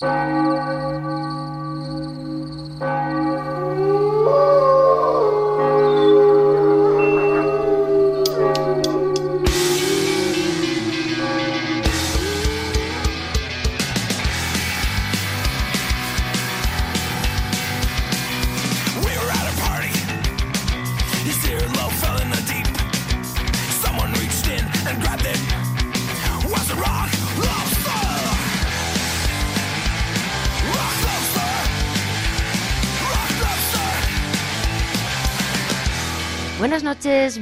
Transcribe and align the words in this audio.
Buenas 0.00 0.45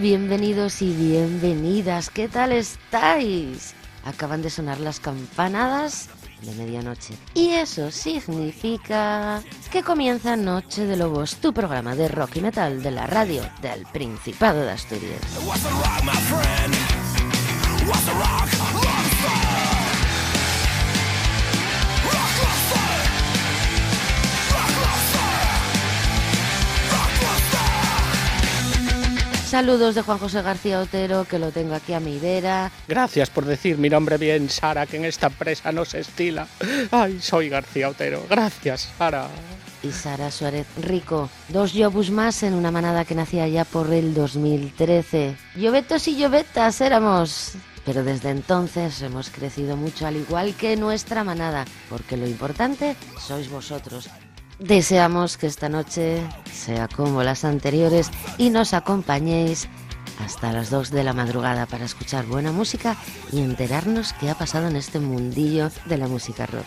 bienvenidos 0.04 0.82
y 0.82 0.92
bienvenidas. 0.92 2.10
¿Qué 2.10 2.28
tal 2.28 2.52
estáis? 2.52 3.74
Acaban 4.04 4.42
de 4.42 4.50
sonar 4.50 4.78
las 4.78 5.00
campanadas 5.00 6.10
de 6.42 6.52
medianoche. 6.56 7.14
Y 7.32 7.52
eso 7.52 7.90
significa 7.90 9.42
que 9.72 9.82
comienza 9.82 10.36
Noche 10.36 10.84
de 10.84 10.98
Lobos, 10.98 11.36
tu 11.36 11.54
programa 11.54 11.96
de 11.96 12.08
rock 12.08 12.36
y 12.36 12.40
metal 12.42 12.82
de 12.82 12.90
la 12.90 13.06
radio 13.06 13.40
del 13.62 13.86
Principado 13.86 14.60
de 14.60 14.72
Asturias. 14.72 15.22
Saludos 29.54 29.94
de 29.94 30.02
Juan 30.02 30.18
José 30.18 30.42
García 30.42 30.80
Otero, 30.80 31.26
que 31.26 31.38
lo 31.38 31.52
tengo 31.52 31.76
aquí 31.76 31.92
a 31.92 32.00
mi 32.00 32.18
vera. 32.18 32.72
Gracias 32.88 33.30
por 33.30 33.44
decir 33.44 33.78
mi 33.78 33.88
nombre 33.88 34.18
bien, 34.18 34.50
Sara, 34.50 34.84
que 34.84 34.96
en 34.96 35.04
esta 35.04 35.28
empresa 35.28 35.70
no 35.70 35.84
se 35.84 36.00
estila. 36.00 36.48
Ay, 36.90 37.20
soy 37.20 37.50
García 37.50 37.88
Otero. 37.88 38.26
Gracias, 38.28 38.90
Sara. 38.98 39.28
Y 39.84 39.92
Sara 39.92 40.32
Suárez 40.32 40.66
Rico. 40.82 41.30
Dos 41.50 41.72
yobus 41.72 42.10
más 42.10 42.42
en 42.42 42.54
una 42.54 42.72
manada 42.72 43.04
que 43.04 43.14
nacía 43.14 43.46
ya 43.46 43.64
por 43.64 43.92
el 43.92 44.12
2013. 44.12 45.36
Llovetos 45.54 46.08
y 46.08 46.16
llovetas 46.16 46.80
éramos. 46.80 47.52
Pero 47.84 48.02
desde 48.02 48.30
entonces 48.30 49.00
hemos 49.02 49.30
crecido 49.30 49.76
mucho, 49.76 50.04
al 50.08 50.16
igual 50.16 50.54
que 50.54 50.74
nuestra 50.74 51.22
manada, 51.22 51.64
porque 51.88 52.16
lo 52.16 52.26
importante 52.26 52.96
sois 53.20 53.48
vosotros. 53.48 54.10
Deseamos 54.64 55.36
que 55.36 55.46
esta 55.46 55.68
noche 55.68 56.22
sea 56.50 56.88
como 56.88 57.22
las 57.22 57.44
anteriores 57.44 58.10
y 58.38 58.48
nos 58.48 58.72
acompañéis 58.72 59.68
hasta 60.24 60.54
las 60.54 60.70
2 60.70 60.90
de 60.90 61.04
la 61.04 61.12
madrugada 61.12 61.66
para 61.66 61.84
escuchar 61.84 62.24
buena 62.24 62.50
música 62.50 62.96
y 63.30 63.42
enterarnos 63.42 64.14
qué 64.14 64.30
ha 64.30 64.34
pasado 64.34 64.68
en 64.68 64.76
este 64.76 65.00
mundillo 65.00 65.68
de 65.84 65.98
la 65.98 66.08
música 66.08 66.46
rock. 66.46 66.64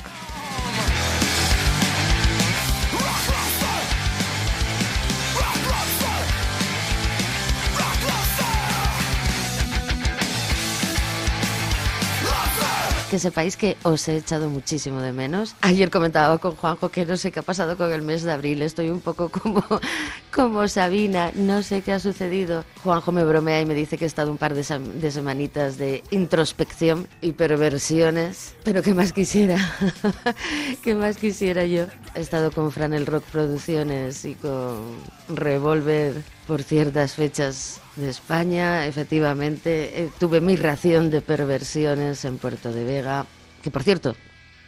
Que 13.09 13.19
sepáis 13.19 13.55
que 13.55 13.77
os 13.83 14.07
he 14.07 14.17
echado 14.17 14.49
muchísimo 14.49 15.01
de 15.01 15.13
menos. 15.13 15.55
Ayer 15.61 15.89
comentaba 15.89 16.37
con 16.37 16.55
Juanjo 16.55 16.89
que 16.89 17.05
no 17.05 17.15
sé 17.15 17.31
qué 17.31 17.39
ha 17.39 17.43
pasado 17.43 17.77
con 17.77 17.91
el 17.91 18.01
mes 18.01 18.23
de 18.23 18.31
abril, 18.31 18.61
estoy 18.61 18.89
un 18.89 18.99
poco 18.99 19.29
como, 19.29 19.63
como 20.31 20.67
Sabina, 20.67 21.31
no 21.35 21.63
sé 21.63 21.81
qué 21.81 21.93
ha 21.93 21.99
sucedido. 21.99 22.65
Juanjo 22.83 23.11
me 23.11 23.23
bromea 23.23 23.61
y 23.61 23.65
me 23.65 23.75
dice 23.75 23.97
que 23.97 24.05
he 24.05 24.07
estado 24.07 24.31
un 24.31 24.37
par 24.37 24.53
de, 24.53 24.63
de 24.63 25.11
semanitas 25.11 25.77
de 25.77 26.03
introspección 26.11 27.07
y 27.21 27.31
perversiones, 27.31 28.55
pero 28.63 28.81
¿qué 28.83 28.93
más 28.93 29.13
quisiera? 29.13 29.57
¿Qué 30.83 30.95
más 30.95 31.17
quisiera 31.17 31.65
yo? 31.65 31.85
He 32.15 32.21
estado 32.21 32.51
con 32.51 32.71
Fran 32.71 32.93
el 32.93 33.05
Rock 33.05 33.23
Producciones 33.31 34.25
y 34.25 34.35
con 34.35 34.97
Revolver 35.29 36.36
por 36.47 36.63
ciertas 36.63 37.13
fechas 37.13 37.81
de 37.97 38.09
España. 38.09 38.87
Efectivamente, 38.87 40.01
eh, 40.01 40.09
tuve 40.17 40.39
mi 40.41 40.55
ración 40.55 41.11
de 41.11 41.21
perversiones 41.21 42.23
en 42.25 42.37
Puerto 42.37 42.71
de 42.71 42.85
Vega, 42.85 43.25
que 43.61 43.69
por 43.69 43.83
cierto, 43.83 44.15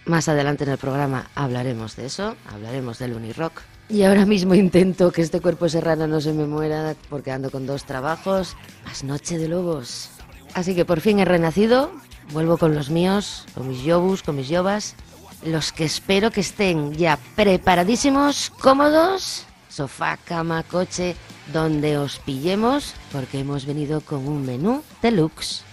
más 0.05 0.27
adelante 0.27 0.65
en 0.65 0.71
el 0.71 0.77
programa 0.77 1.29
hablaremos 1.35 1.95
de 1.95 2.07
eso, 2.07 2.35
hablaremos 2.51 2.99
del 2.99 3.13
Unirock. 3.13 3.61
Y 3.87 4.03
ahora 4.03 4.25
mismo 4.25 4.53
intento 4.53 5.11
que 5.11 5.21
este 5.21 5.41
cuerpo 5.41 5.69
serrano 5.69 6.05
no 6.05 6.21
se 6.21 6.33
me 6.33 6.45
muera 6.45 6.95
porque 7.09 7.31
ando 7.31 7.49
con 7.49 7.65
dos 7.65 7.85
trabajos, 7.85 8.55
más 8.85 9.03
Noche 9.03 9.37
de 9.37 9.47
Lobos. 9.47 10.09
Así 10.53 10.75
que 10.75 10.85
por 10.85 10.99
fin 10.99 11.19
he 11.19 11.25
renacido, 11.25 11.91
vuelvo 12.31 12.57
con 12.57 12.75
los 12.75 12.89
míos, 12.89 13.45
con 13.55 13.67
mis 13.67 13.83
yobus, 13.83 14.21
con 14.21 14.35
mis 14.35 14.49
yobas, 14.49 14.95
los 15.43 15.71
que 15.71 15.85
espero 15.85 16.31
que 16.31 16.41
estén 16.41 16.93
ya 16.93 17.17
preparadísimos, 17.35 18.51
cómodos, 18.59 19.45
sofá, 19.69 20.17
cama, 20.17 20.63
coche, 20.63 21.15
donde 21.53 21.97
os 21.97 22.19
pillemos 22.19 22.93
porque 23.11 23.39
hemos 23.39 23.65
venido 23.65 24.01
con 24.01 24.27
un 24.27 24.45
menú 24.45 24.83
deluxe. 25.01 25.63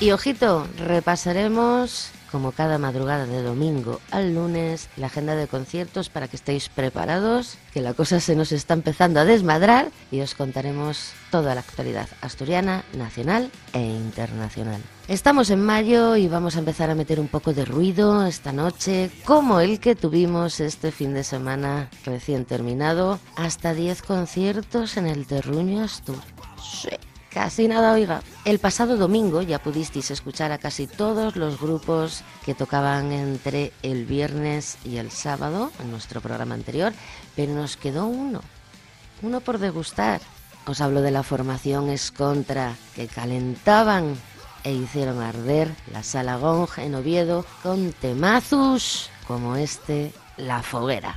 Y 0.00 0.10
ojito, 0.10 0.66
repasaremos 0.78 2.10
como 2.32 2.52
cada 2.52 2.78
madrugada 2.78 3.26
de 3.26 3.42
domingo 3.42 4.00
al 4.10 4.34
lunes, 4.34 4.88
la 4.96 5.06
agenda 5.06 5.36
de 5.36 5.46
conciertos 5.46 6.08
para 6.08 6.26
que 6.26 6.36
estéis 6.36 6.70
preparados, 6.70 7.58
que 7.74 7.82
la 7.82 7.92
cosa 7.92 8.18
se 8.18 8.34
nos 8.34 8.50
está 8.50 8.74
empezando 8.74 9.20
a 9.20 9.24
desmadrar 9.24 9.90
y 10.10 10.22
os 10.22 10.34
contaremos 10.34 11.12
toda 11.30 11.54
la 11.54 11.60
actualidad 11.60 12.08
asturiana, 12.22 12.84
nacional 12.94 13.50
e 13.74 13.80
internacional. 13.82 14.80
Estamos 15.08 15.50
en 15.50 15.60
mayo 15.60 16.16
y 16.16 16.26
vamos 16.26 16.56
a 16.56 16.60
empezar 16.60 16.88
a 16.88 16.94
meter 16.94 17.20
un 17.20 17.28
poco 17.28 17.52
de 17.52 17.66
ruido 17.66 18.24
esta 18.24 18.52
noche, 18.52 19.10
como 19.24 19.60
el 19.60 19.78
que 19.78 19.94
tuvimos 19.94 20.60
este 20.60 20.90
fin 20.90 21.12
de 21.12 21.24
semana 21.24 21.90
recién 22.06 22.46
terminado, 22.46 23.20
hasta 23.36 23.74
10 23.74 24.00
conciertos 24.02 24.96
en 24.96 25.06
el 25.06 25.26
Terruño 25.26 25.84
Astur. 25.84 26.20
Sí. 26.62 26.90
Casi 27.32 27.66
nada, 27.66 27.92
oiga. 27.92 28.22
El 28.44 28.58
pasado 28.58 28.98
domingo 28.98 29.40
ya 29.40 29.58
pudisteis 29.58 30.10
escuchar 30.10 30.52
a 30.52 30.58
casi 30.58 30.86
todos 30.86 31.36
los 31.36 31.58
grupos 31.58 32.24
que 32.44 32.54
tocaban 32.54 33.10
entre 33.10 33.72
el 33.82 34.04
viernes 34.04 34.76
y 34.84 34.98
el 34.98 35.10
sábado 35.10 35.72
en 35.80 35.90
nuestro 35.90 36.20
programa 36.20 36.54
anterior, 36.54 36.92
pero 37.34 37.54
nos 37.54 37.78
quedó 37.78 38.06
uno, 38.06 38.42
uno 39.22 39.40
por 39.40 39.58
degustar. 39.58 40.20
Os 40.66 40.80
hablo 40.82 41.00
de 41.00 41.10
la 41.10 41.22
formación 41.22 41.88
Escontra, 41.88 42.76
que 42.94 43.08
calentaban 43.08 44.14
e 44.62 44.72
hicieron 44.72 45.20
arder 45.22 45.74
la 45.90 46.02
sala 46.02 46.36
Gong 46.36 46.68
en 46.76 46.94
Oviedo 46.94 47.46
con 47.62 47.92
temazos 47.94 49.10
como 49.26 49.56
este, 49.56 50.12
La 50.36 50.62
Foguera. 50.62 51.16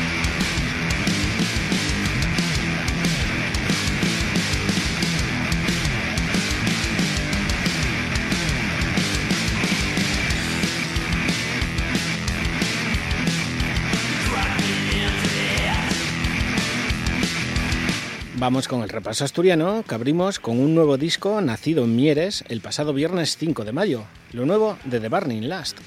Vamos 18.41 18.67
con 18.67 18.81
el 18.81 18.89
repaso 18.89 19.23
asturiano, 19.23 19.83
que 19.87 19.93
abrimos 19.93 20.39
con 20.39 20.59
un 20.59 20.73
nuevo 20.73 20.97
disco 20.97 21.41
nacido 21.41 21.83
en 21.83 21.95
Mieres 21.95 22.43
el 22.49 22.59
pasado 22.59 22.91
viernes 22.91 23.37
5 23.37 23.65
de 23.65 23.71
mayo, 23.71 24.05
lo 24.31 24.47
nuevo 24.47 24.79
de 24.83 24.99
The 24.99 25.09
Burning 25.09 25.47
Last. 25.47 25.77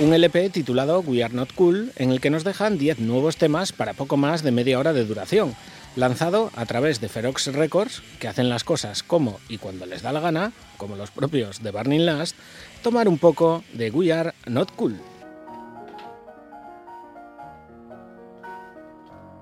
Un 0.00 0.12
LP 0.12 0.50
titulado 0.50 0.98
We 0.98 1.22
Are 1.22 1.32
Not 1.32 1.52
Cool, 1.54 1.92
en 1.94 2.10
el 2.10 2.20
que 2.20 2.30
nos 2.30 2.42
dejan 2.42 2.76
10 2.76 2.98
nuevos 2.98 3.36
temas 3.36 3.70
para 3.70 3.92
poco 3.92 4.16
más 4.16 4.42
de 4.42 4.50
media 4.50 4.80
hora 4.80 4.92
de 4.92 5.04
duración, 5.04 5.54
lanzado 5.94 6.50
a 6.56 6.66
través 6.66 7.00
de 7.00 7.08
Ferox 7.08 7.46
Records, 7.52 8.02
que 8.18 8.26
hacen 8.26 8.48
las 8.48 8.64
cosas 8.64 9.04
como 9.04 9.38
y 9.48 9.58
cuando 9.58 9.86
les 9.86 10.02
da 10.02 10.10
la 10.10 10.18
gana, 10.18 10.52
como 10.84 10.96
los 10.96 11.10
propios 11.10 11.62
de 11.62 11.70
Burning 11.70 12.04
Last, 12.04 12.36
tomar 12.82 13.08
un 13.08 13.16
poco 13.16 13.64
de 13.72 13.90
We 13.90 14.12
Are 14.12 14.34
Not 14.46 14.70
Cool. 14.76 15.00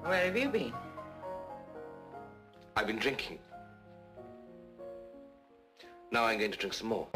Where 0.05 0.27
have 0.27 0.39
you 0.39 0.49
been? 0.49 0.73
I've 2.77 2.87
been 2.87 3.01
drinking. 3.01 3.41
Now 6.13 6.27
I'm 6.27 6.39
going 6.39 6.53
to 6.53 6.59
drink 6.59 6.75
some 6.75 6.91
more. 6.91 7.09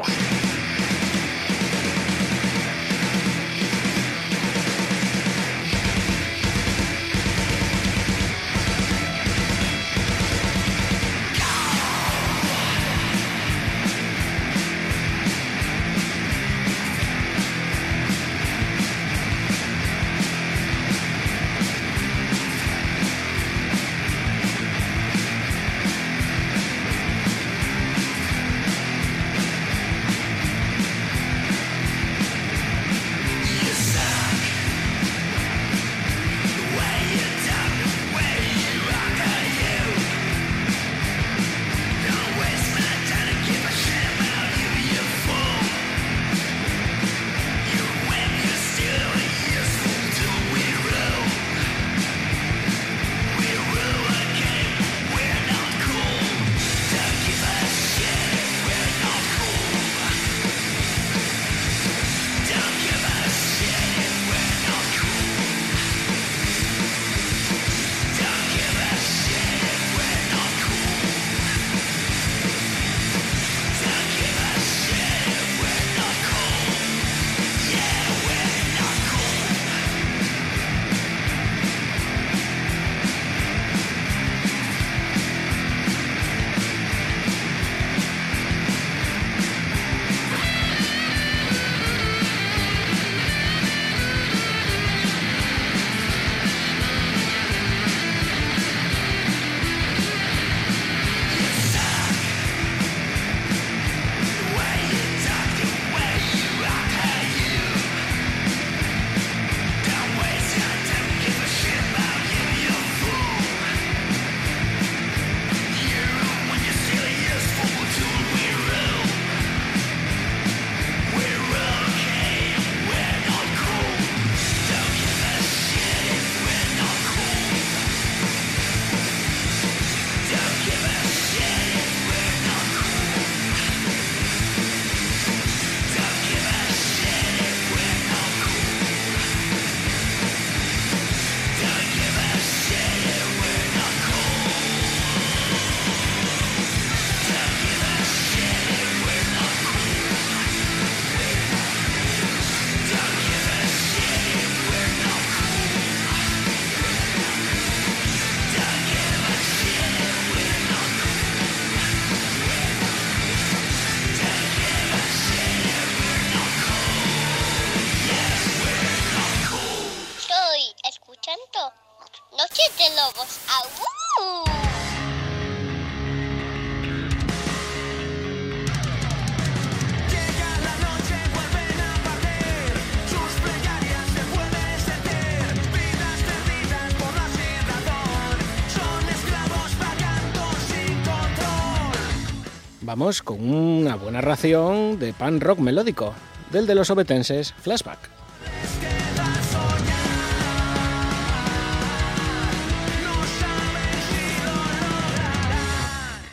Con 192.97 193.47
una 193.47 193.95
buena 193.95 194.21
ración 194.21 194.97
de 194.97 195.13
pan 195.13 195.39
rock 195.39 195.59
melódico, 195.59 196.15
del 196.51 196.65
de 196.65 196.73
los 196.73 196.89
obetenses 196.89 197.53
Flashback. 197.61 197.99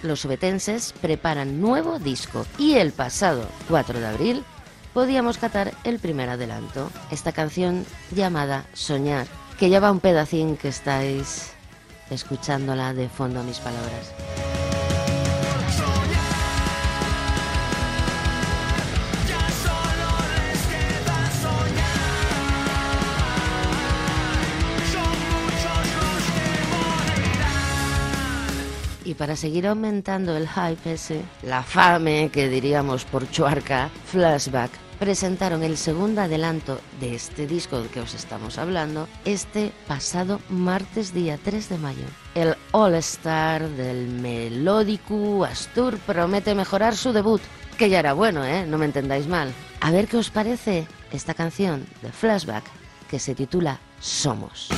Los 0.02 0.24
obetenses 0.24 0.94
preparan 1.02 1.60
nuevo 1.60 1.98
disco 1.98 2.46
y 2.56 2.74
el 2.74 2.92
pasado 2.92 3.46
4 3.68 4.00
de 4.00 4.06
abril 4.06 4.44
podíamos 4.94 5.36
catar 5.36 5.74
el 5.84 5.98
primer 5.98 6.30
adelanto, 6.30 6.90
esta 7.10 7.32
canción 7.32 7.84
llamada 8.10 8.64
Soñar, 8.72 9.26
que 9.58 9.68
lleva 9.68 9.92
un 9.92 10.00
pedacín 10.00 10.56
que 10.56 10.68
estáis 10.68 11.52
escuchándola 12.08 12.94
de 12.94 13.10
fondo 13.10 13.40
a 13.40 13.42
mis 13.42 13.58
palabras. 13.58 14.53
Para 29.14 29.36
seguir 29.36 29.66
aumentando 29.66 30.36
el 30.36 30.48
hype 30.48 30.92
ese, 30.92 31.22
la 31.42 31.62
fame 31.62 32.30
que 32.32 32.48
diríamos 32.48 33.04
por 33.04 33.30
Chuarca, 33.30 33.90
Flashback 34.06 34.70
presentaron 34.98 35.62
el 35.62 35.76
segundo 35.76 36.20
adelanto 36.20 36.80
de 37.00 37.14
este 37.14 37.46
disco 37.46 37.78
del 37.78 37.90
que 37.90 38.00
os 38.00 38.14
estamos 38.14 38.58
hablando 38.58 39.08
este 39.24 39.72
pasado 39.86 40.40
martes 40.48 41.12
día 41.12 41.38
3 41.42 41.68
de 41.68 41.78
mayo. 41.78 42.04
El 42.34 42.56
All 42.72 42.94
Star 42.94 43.68
del 43.68 44.08
melódico 44.08 45.44
Astur 45.44 45.98
promete 45.98 46.54
mejorar 46.54 46.96
su 46.96 47.12
debut, 47.12 47.42
que 47.76 47.90
ya 47.90 47.98
era 47.98 48.12
bueno, 48.12 48.44
¿eh? 48.44 48.66
No 48.66 48.78
me 48.78 48.86
entendáis 48.86 49.26
mal. 49.26 49.52
A 49.80 49.90
ver 49.90 50.06
qué 50.06 50.16
os 50.16 50.30
parece 50.30 50.86
esta 51.12 51.34
canción 51.34 51.86
de 52.02 52.10
Flashback 52.10 52.64
que 53.10 53.18
se 53.18 53.34
titula 53.34 53.78
Somos. 54.00 54.70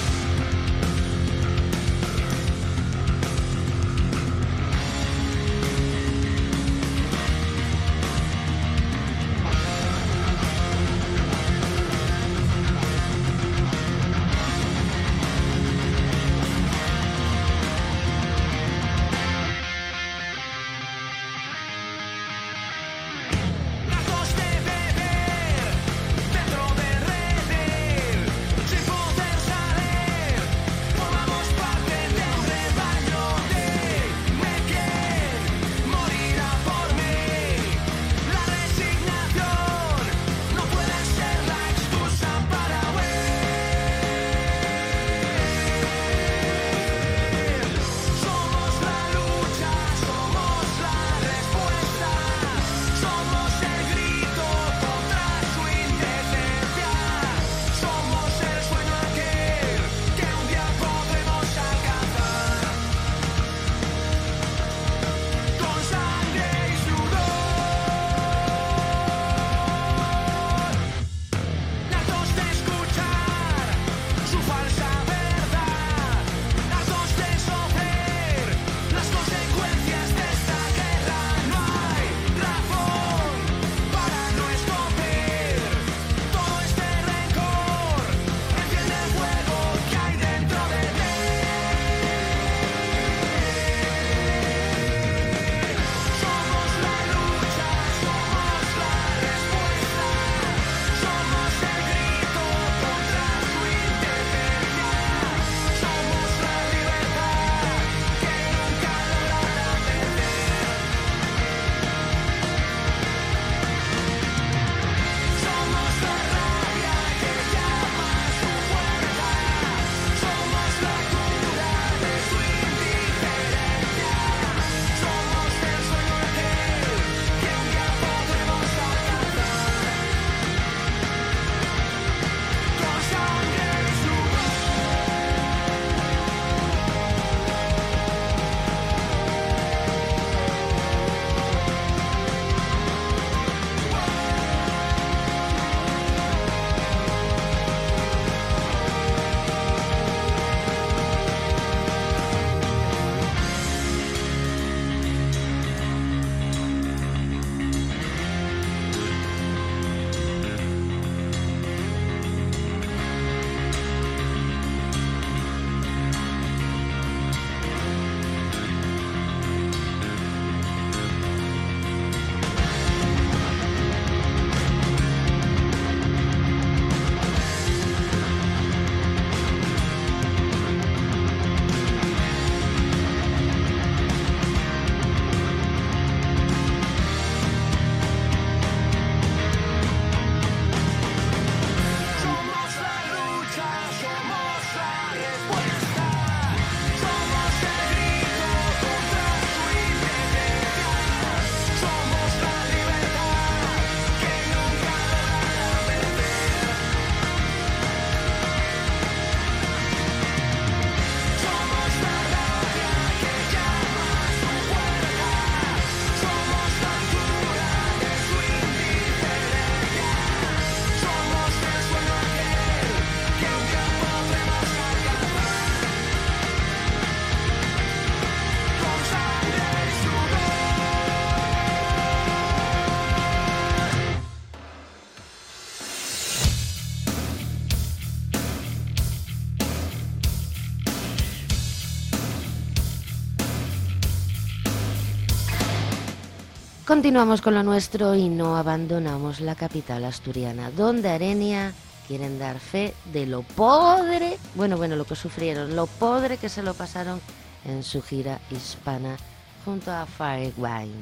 Continuamos 246.96 247.42
con 247.42 247.54
lo 247.54 247.62
nuestro 247.62 248.14
y 248.14 248.30
no 248.30 248.56
abandonamos 248.56 249.40
la 249.40 249.54
capital 249.54 250.06
asturiana, 250.06 250.70
donde 250.70 251.11
Arenia 251.11 251.74
quieren 252.09 252.38
dar 252.38 252.59
fe 252.59 252.94
de 253.12 253.26
lo 253.26 253.42
podre, 253.42 254.38
bueno, 254.54 254.78
bueno, 254.78 254.96
lo 254.96 255.04
que 255.04 255.14
sufrieron, 255.14 255.76
lo 255.76 255.88
podre 255.88 256.38
que 256.38 256.48
se 256.48 256.62
lo 256.62 256.72
pasaron 256.72 257.20
en 257.66 257.82
su 257.82 258.00
gira 258.00 258.40
hispana 258.50 259.18
junto 259.62 259.92
a 259.92 260.06
Firewine. 260.06 260.94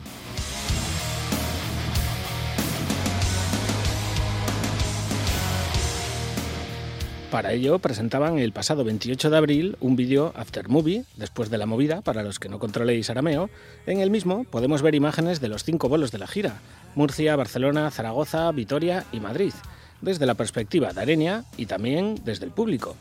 Para 7.35 7.53
ello 7.53 7.81
presentaban 7.81 8.38
el 8.38 8.53
pasado 8.53 8.85
28 8.85 9.29
de 9.29 9.37
abril 9.37 9.77
un 9.81 9.97
vídeo 9.97 10.33
After 10.37 10.68
Movie, 10.68 11.05
después 11.16 11.51
de 11.51 11.59
la 11.59 11.66
movida, 11.66 12.01
para 12.01 12.23
los 12.23 12.38
que 12.38 12.49
no 12.49 12.61
controléis 12.61 13.11
arameo. 13.11 13.51
En 13.87 13.99
el 13.99 14.09
mismo 14.09 14.44
podemos 14.44 14.83
ver 14.83 14.94
imágenes 14.94 15.40
de 15.40 15.49
los 15.49 15.64
cinco 15.64 15.88
bolos 15.88 16.12
de 16.12 16.18
la 16.18 16.29
gira, 16.29 16.61
Murcia, 16.94 17.35
Barcelona, 17.35 17.90
Zaragoza, 17.90 18.53
Vitoria 18.53 19.05
y 19.11 19.18
Madrid, 19.18 19.53
desde 20.01 20.27
la 20.27 20.37
perspectiva 20.37 20.92
de 20.92 21.01
Arenia 21.01 21.44
y 21.57 21.66
también 21.66 22.20
desde 22.25 22.44
el 22.44 22.53
público. 22.53 22.94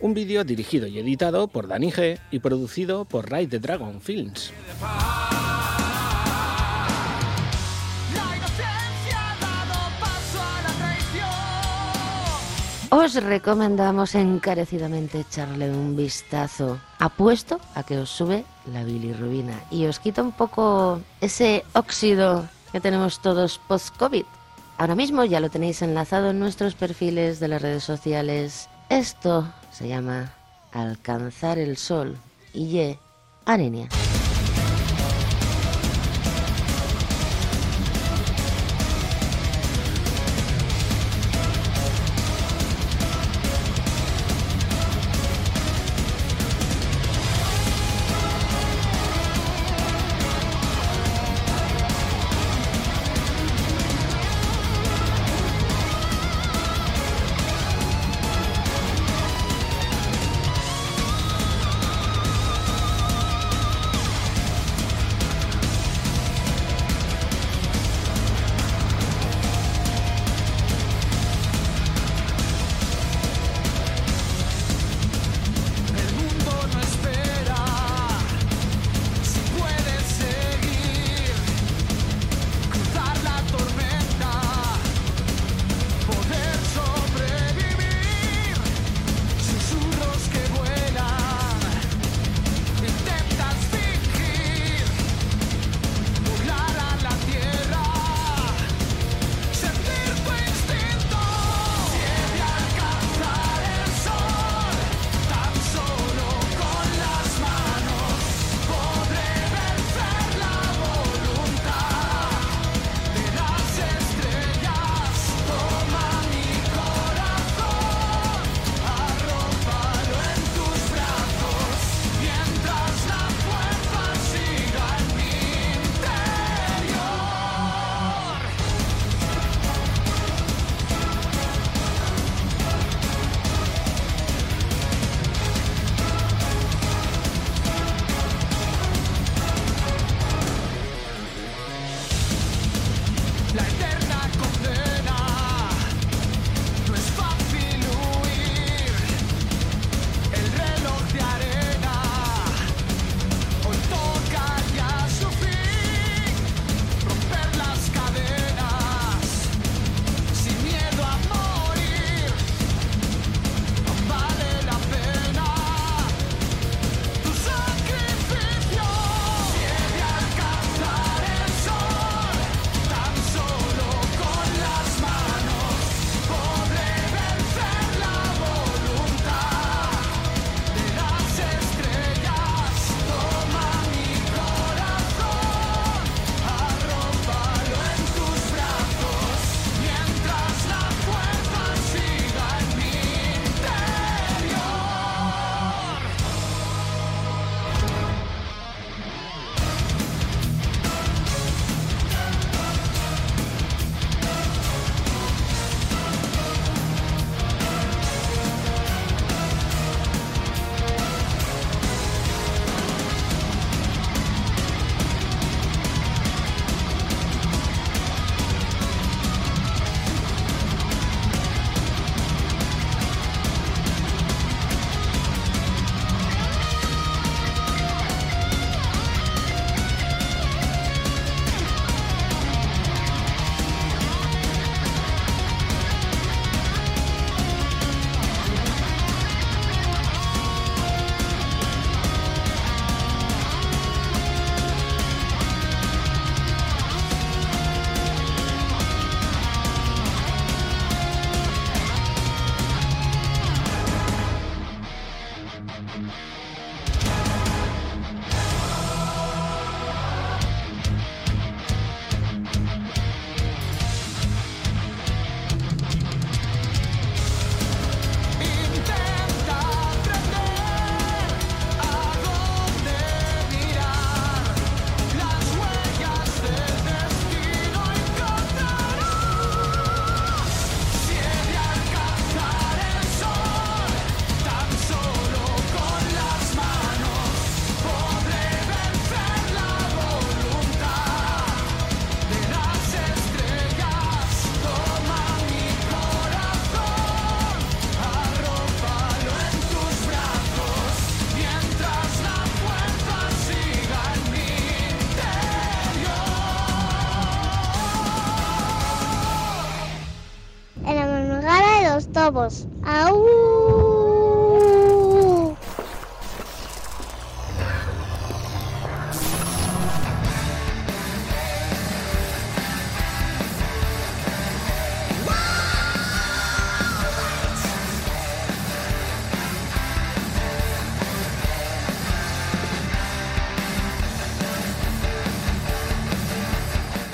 Un 0.00 0.14
vídeo 0.14 0.42
dirigido 0.42 0.88
y 0.88 0.98
editado 0.98 1.46
por 1.46 1.68
Dani 1.68 1.92
G 1.92 2.18
y 2.32 2.40
producido 2.40 3.04
por 3.04 3.30
Ride 3.30 3.46
the 3.46 3.60
Dragon 3.60 4.00
Films. 4.00 4.52
Os 12.96 13.12
recomendamos 13.12 14.14
encarecidamente 14.14 15.20
echarle 15.20 15.68
un 15.68 15.94
vistazo. 15.96 16.80
Apuesto 16.98 17.60
a 17.74 17.82
que 17.84 18.00
os 18.00 18.08
sube 18.08 18.48
la 18.72 18.88
bilirrubina 18.88 19.52
y 19.70 19.84
os 19.84 20.00
quita 20.00 20.24
un 20.24 20.32
poco 20.32 21.02
ese 21.20 21.62
óxido 21.76 22.48
que 22.72 22.80
tenemos 22.80 23.20
todos 23.20 23.60
post-COVID. 23.68 24.24
Ahora 24.78 24.96
mismo 24.96 25.26
ya 25.26 25.40
lo 25.44 25.50
tenéis 25.50 25.82
enlazado 25.82 26.30
en 26.30 26.40
nuestros 26.40 26.74
perfiles 26.74 27.38
de 27.38 27.48
las 27.48 27.60
redes 27.60 27.84
sociales. 27.84 28.70
Esto 28.88 29.44
se 29.72 29.88
llama 29.88 30.32
Alcanzar 30.72 31.58
el 31.58 31.76
Sol 31.76 32.16
y 32.54 32.68
ye 32.68 32.98
Arenia. 33.44 33.88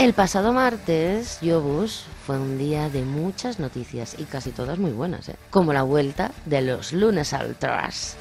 El 0.02 0.14
pasado 0.14 0.52
martes, 0.52 1.38
Yobus, 1.42 2.06
fue 2.26 2.36
un 2.36 2.58
día 2.58 2.90
de 2.90 3.02
muchas 3.02 3.60
noticias 3.60 4.16
y 4.18 4.24
casi 4.24 4.50
todas 4.50 4.76
muy 4.76 4.90
buenas, 4.90 5.28
¿eh? 5.28 5.36
como 5.48 5.72
la 5.72 5.84
vuelta 5.84 6.32
de 6.44 6.60
los 6.60 6.92
lunes 6.92 7.32
al 7.32 7.54
trash. 7.54 8.14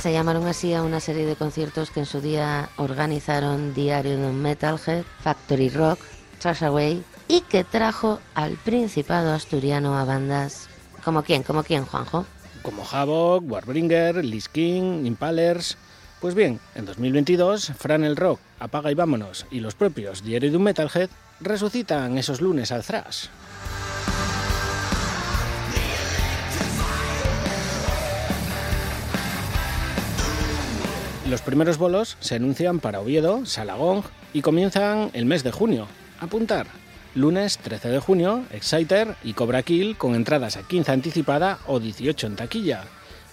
Se 0.00 0.12
llamaron 0.12 0.46
así 0.46 0.74
a 0.74 0.84
una 0.84 1.00
serie 1.00 1.26
de 1.26 1.34
conciertos 1.34 1.90
que 1.90 1.98
en 1.98 2.06
su 2.06 2.20
día 2.20 2.68
organizaron 2.76 3.74
Diario 3.74 4.16
de 4.16 4.30
Metalhead, 4.30 5.02
Factory 5.24 5.70
Rock, 5.70 5.98
Y 7.28 7.42
que 7.42 7.64
trajo 7.64 8.20
al 8.34 8.56
Principado 8.56 9.32
asturiano 9.32 9.96
a 9.98 10.04
bandas 10.04 10.68
como 11.04 11.22
quién, 11.22 11.42
como 11.42 11.62
quién, 11.62 11.84
Juanjo. 11.84 12.26
Como 12.62 12.84
Havoc, 12.84 13.44
Warbringer, 13.50 14.24
Lis 14.24 14.48
King, 14.48 15.04
Impalers. 15.06 15.76
Pues 16.20 16.34
bien, 16.34 16.60
en 16.74 16.84
2022, 16.84 17.72
Fran 17.78 18.04
el 18.04 18.16
Rock, 18.16 18.40
Apaga 18.58 18.90
y 18.90 18.94
Vámonos 18.94 19.46
y 19.50 19.60
los 19.60 19.74
propios 19.74 20.22
Diario 20.22 20.50
de 20.50 20.56
un 20.56 20.64
Metalhead 20.64 21.08
resucitan 21.40 22.18
esos 22.18 22.42
lunes 22.42 22.72
al 22.72 22.84
thrash. 22.84 23.26
Los 31.30 31.42
primeros 31.42 31.78
bolos 31.78 32.16
se 32.20 32.34
anuncian 32.34 32.80
para 32.80 33.00
Oviedo, 33.00 33.46
Salagón 33.46 34.02
y 34.32 34.42
comienzan 34.42 35.10
el 35.12 35.26
mes 35.26 35.44
de 35.44 35.52
junio. 35.52 35.86
Apuntar. 36.20 36.66
Lunes 37.14 37.58
13 37.58 37.88
de 37.88 37.98
junio, 37.98 38.44
Exciter 38.52 39.16
y 39.24 39.32
Cobra 39.32 39.62
Kill 39.62 39.96
con 39.96 40.14
entradas 40.14 40.56
a 40.56 40.62
15 40.62 40.92
anticipada 40.92 41.58
o 41.66 41.80
18 41.80 42.26
en 42.28 42.36
taquilla. 42.36 42.84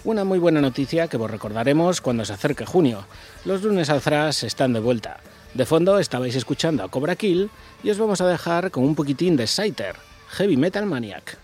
Una 0.04 0.24
muy 0.24 0.38
buena 0.38 0.60
noticia 0.60 1.06
que 1.06 1.16
vos 1.16 1.30
recordaremos 1.30 2.00
cuando 2.00 2.24
se 2.24 2.32
acerque 2.32 2.64
junio. 2.64 3.04
Los 3.44 3.62
lunes 3.62 3.90
al 3.90 4.00
thrash 4.00 4.44
están 4.44 4.72
de 4.72 4.80
vuelta. 4.80 5.20
De 5.54 5.66
fondo 5.66 5.98
estabais 5.98 6.34
escuchando 6.34 6.82
a 6.82 6.88
Cobra 6.88 7.14
Kill 7.14 7.50
y 7.82 7.90
os 7.90 7.98
vamos 7.98 8.20
a 8.20 8.26
dejar 8.26 8.70
con 8.70 8.84
un 8.84 8.94
poquitín 8.94 9.36
de 9.36 9.44
Exciter, 9.44 9.96
Heavy 10.30 10.56
Metal 10.56 10.86
Maniac. 10.86 11.38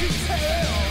can 0.00 0.08
tell. 0.26 0.89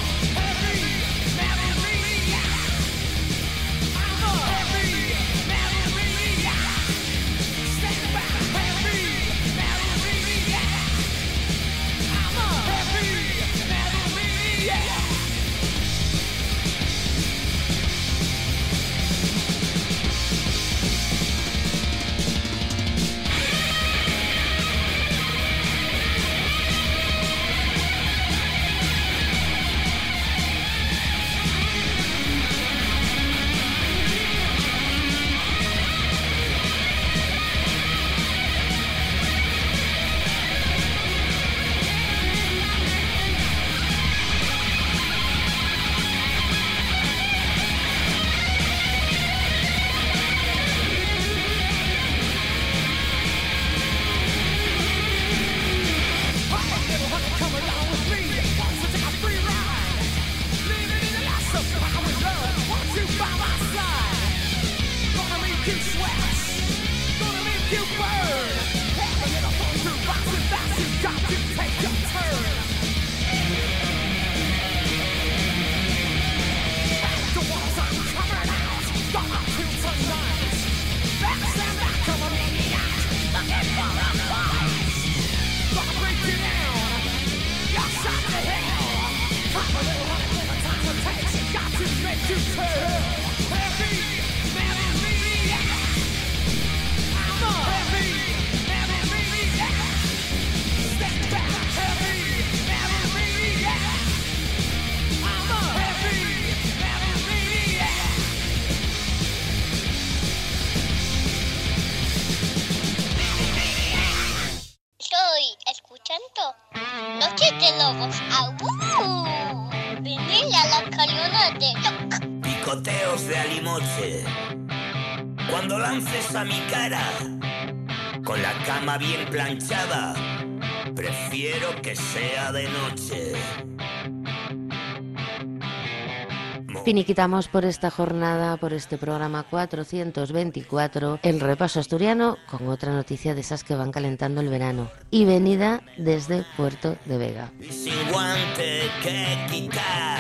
Finiquitamos 136.89 137.47
por 137.49 137.65
esta 137.65 137.91
jornada, 137.91 138.57
por 138.57 138.73
este 138.73 138.97
programa 138.97 139.43
424, 139.43 141.19
el 141.21 141.39
repaso 141.39 141.79
asturiano 141.79 142.39
con 142.49 142.67
otra 142.67 142.91
noticia 142.91 143.35
de 143.35 143.41
esas 143.41 143.63
que 143.63 143.75
van 143.75 143.91
calentando 143.91 144.41
el 144.41 144.49
verano. 144.49 144.89
Y 145.11 145.23
venida 145.25 145.83
desde 145.99 146.43
Puerto 146.57 146.95
de 147.05 147.19
Vega. 147.19 147.51
sin 147.69 147.93
guante 148.11 148.89
que 149.03 149.37
quitar, 149.51 150.17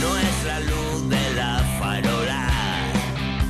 no 0.00 0.16
es 0.16 0.44
la 0.46 0.60
luz 0.60 1.10
de 1.10 1.34
la 1.34 1.58
farola 1.80 2.46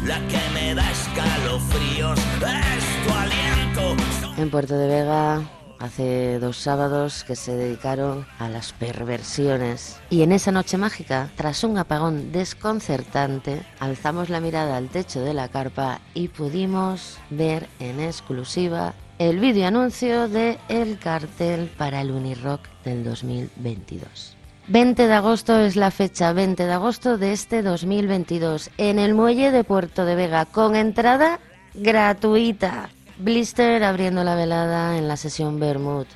la 0.06 0.18
que 0.28 0.40
me 0.54 0.74
da 0.74 0.90
escalofríos, 0.90 2.18
es 2.18 3.06
tu 3.06 3.12
aliento 3.12 3.96
en 4.38 4.50
Puerto 4.50 4.78
de 4.78 4.88
Vega 4.88 5.42
hace 5.78 6.38
dos 6.38 6.56
sábados 6.56 7.24
que 7.24 7.36
se 7.36 7.54
dedicaron 7.54 8.26
a 8.38 8.48
las 8.48 8.72
perversiones. 8.72 10.00
Y 10.10 10.22
en 10.22 10.32
esa 10.32 10.52
noche 10.52 10.76
mágica, 10.76 11.30
tras 11.36 11.64
un 11.64 11.78
apagón 11.78 12.32
desconcertante, 12.32 13.62
alzamos 13.80 14.28
la 14.28 14.40
mirada 14.40 14.76
al 14.76 14.88
techo 14.88 15.20
de 15.20 15.34
la 15.34 15.48
carpa 15.48 16.00
y 16.14 16.28
pudimos 16.28 17.18
ver 17.30 17.68
en 17.78 18.00
exclusiva 18.00 18.94
el 19.18 19.40
vídeo 19.40 19.66
anuncio 19.66 20.28
de 20.28 20.58
el 20.68 20.98
cartel 20.98 21.70
para 21.76 22.00
el 22.00 22.12
Unirock 22.12 22.60
del 22.84 23.02
2022. 23.04 24.36
20 24.68 25.06
de 25.06 25.14
agosto 25.14 25.58
es 25.58 25.76
la 25.76 25.90
fecha, 25.90 26.32
20 26.32 26.66
de 26.66 26.72
agosto 26.72 27.16
de 27.16 27.32
este 27.32 27.62
2022, 27.62 28.70
en 28.76 28.98
el 28.98 29.14
muelle 29.14 29.50
de 29.50 29.64
Puerto 29.64 30.04
de 30.04 30.14
Vega, 30.14 30.44
con 30.44 30.76
entrada 30.76 31.40
gratuita. 31.74 32.90
Blister 33.18 33.82
abriendo 33.82 34.22
la 34.22 34.34
velada 34.34 34.96
en 34.96 35.08
la 35.08 35.16
sesión 35.16 35.58
Bermud. 35.58 36.06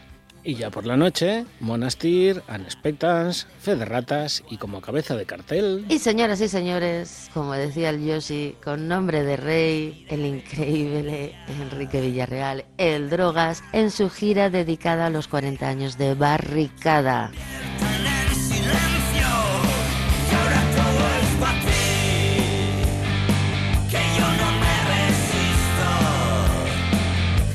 Y 0.45 0.57
ya 0.57 0.71
por 0.71 0.87
la 0.87 0.97
noche, 0.97 1.45
Monastir, 1.61 2.43
Unexpectance, 2.49 3.47
Fe 3.61 3.77
de 3.77 3.85
Ratas 3.85 4.43
y 4.51 4.57
como 4.57 4.81
cabeza 4.81 5.15
de 5.15 5.25
cartel. 5.25 5.87
Y 5.89 6.01
señoras 6.01 6.41
y 6.41 6.49
señores, 6.49 7.31
como 7.33 7.53
decía 7.53 7.91
el 7.91 8.05
Yoshi, 8.05 8.57
con 8.65 8.89
nombre 8.89 9.23
de 9.23 9.37
rey, 9.37 10.05
el 10.09 10.25
increíble 10.27 11.37
Enrique 11.61 12.01
Villarreal, 12.01 12.65
el 12.77 13.09
Drogas, 13.09 13.63
en 13.73 13.93
su 13.93 14.11
gira 14.11 14.51
dedicada 14.51 15.07
a 15.07 15.11
los 15.11 15.29
40 15.29 15.69
años 15.69 15.97
de 15.97 16.15
Barricada. 16.15 17.31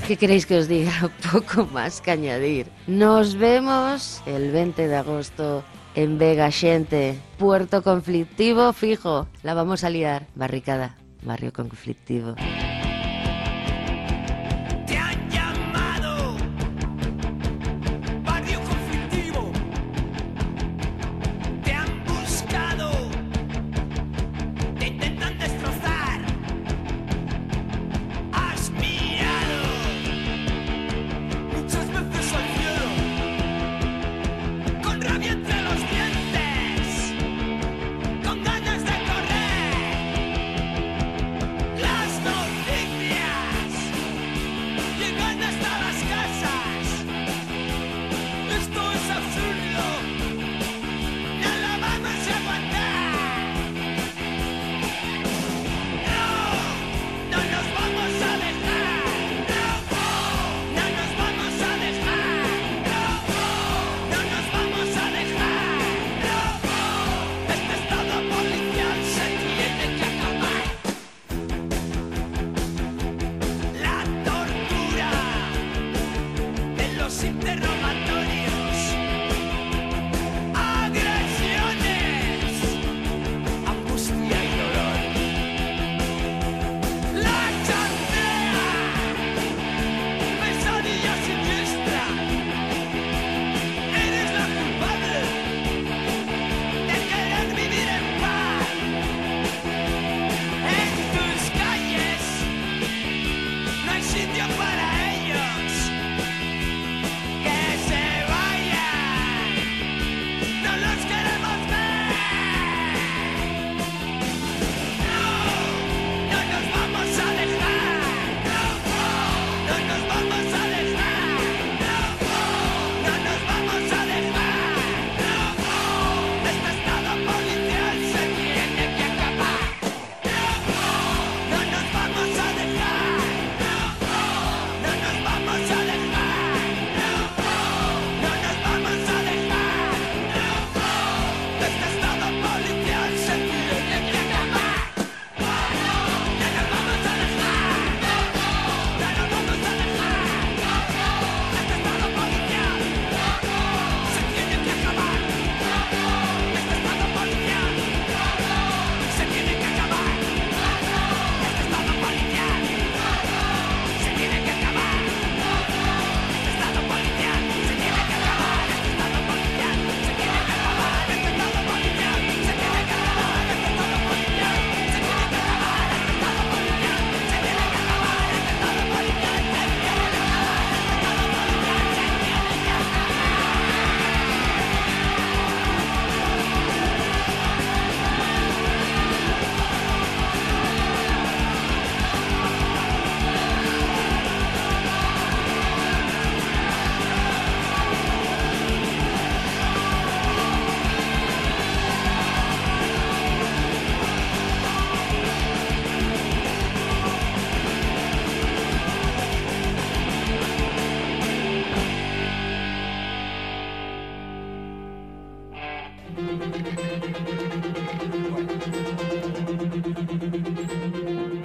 ¿Qué 0.08 0.16
queréis 0.16 0.46
que 0.46 0.56
os 0.56 0.70
diga? 0.70 1.12
Poco 1.34 1.66
más 1.66 2.00
que 2.00 2.12
añadir. 2.12 2.68
Nos 2.88 3.36
vemos 3.36 4.22
el 4.26 4.52
20 4.54 4.88
de 4.88 4.96
agosto 4.96 5.66
en 5.96 6.18
Vega 6.18 6.50
Xente, 6.50 7.20
puerto 7.38 7.84
conflictivo 7.84 8.72
fijo. 8.72 9.28
La 9.44 9.54
vamos 9.54 9.84
a 9.84 9.90
liar. 9.90 10.26
Barricada, 10.34 10.96
barrio 11.24 11.52
conflictivo. 11.52 12.36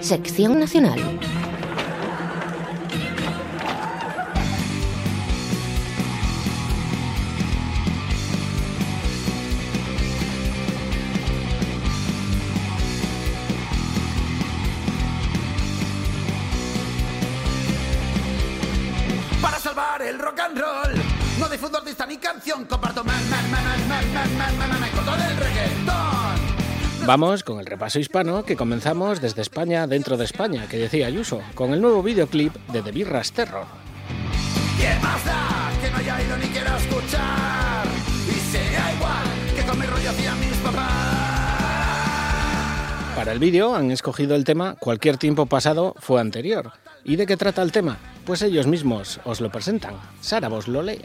Sección 0.03 0.59
Nacional. 0.59 1.22
Vamos 27.13 27.45
con 27.45 27.61
el 27.61 27.67
repaso 27.67 27.99
hispano 27.99 28.43
que 28.43 28.57
comenzamos 28.57 29.21
desde 29.21 29.43
España 29.43 29.87
dentro 29.87 30.17
de 30.17 30.25
España, 30.25 30.67
que 30.67 30.79
decía 30.79 31.09
Ayuso, 31.09 31.43
con 31.55 31.75
el 31.75 31.83
nuevo 31.83 32.03
videoclip 32.03 32.55
de 32.69 32.81
The 32.81 32.91
Birras 32.91 33.33
Terror. 33.33 33.67
¿Qué 34.81 34.99
más 35.03 35.23
da 35.23 35.71
que 35.83 35.91
no 35.91 35.99
haya 35.99 36.23
ido 36.23 36.39
ni 36.39 36.47
quiera 36.47 36.75
escuchar? 36.79 37.87
Y 38.27 38.51
sea 38.51 38.95
igual 38.95 39.27
que 39.55 39.63
con 39.63 39.79
mi 39.79 39.85
rollo 39.85 40.09
hacía 40.09 40.35
mis 40.37 40.57
papás. 40.57 40.89
Para 43.15 43.33
el 43.33 43.39
vídeo 43.39 43.75
han 43.75 43.91
escogido 43.91 44.35
el 44.35 44.45
tema 44.45 44.77
Cualquier 44.77 45.19
tiempo 45.19 45.45
pasado 45.45 45.95
fue 45.99 46.19
anterior. 46.19 46.73
¿Y 47.05 47.17
de 47.17 47.27
qué 47.27 47.37
trata 47.37 47.61
el 47.61 47.73
tema? 47.73 47.99
Pues 48.25 48.41
ellos 48.41 48.67
mismos 48.67 49.21
os 49.25 49.43
lo 49.43 49.53
presentan. 49.53 49.97
Sara 50.23 50.49
vos 50.49 50.67
lo 50.67 50.81
lee. 50.81 51.03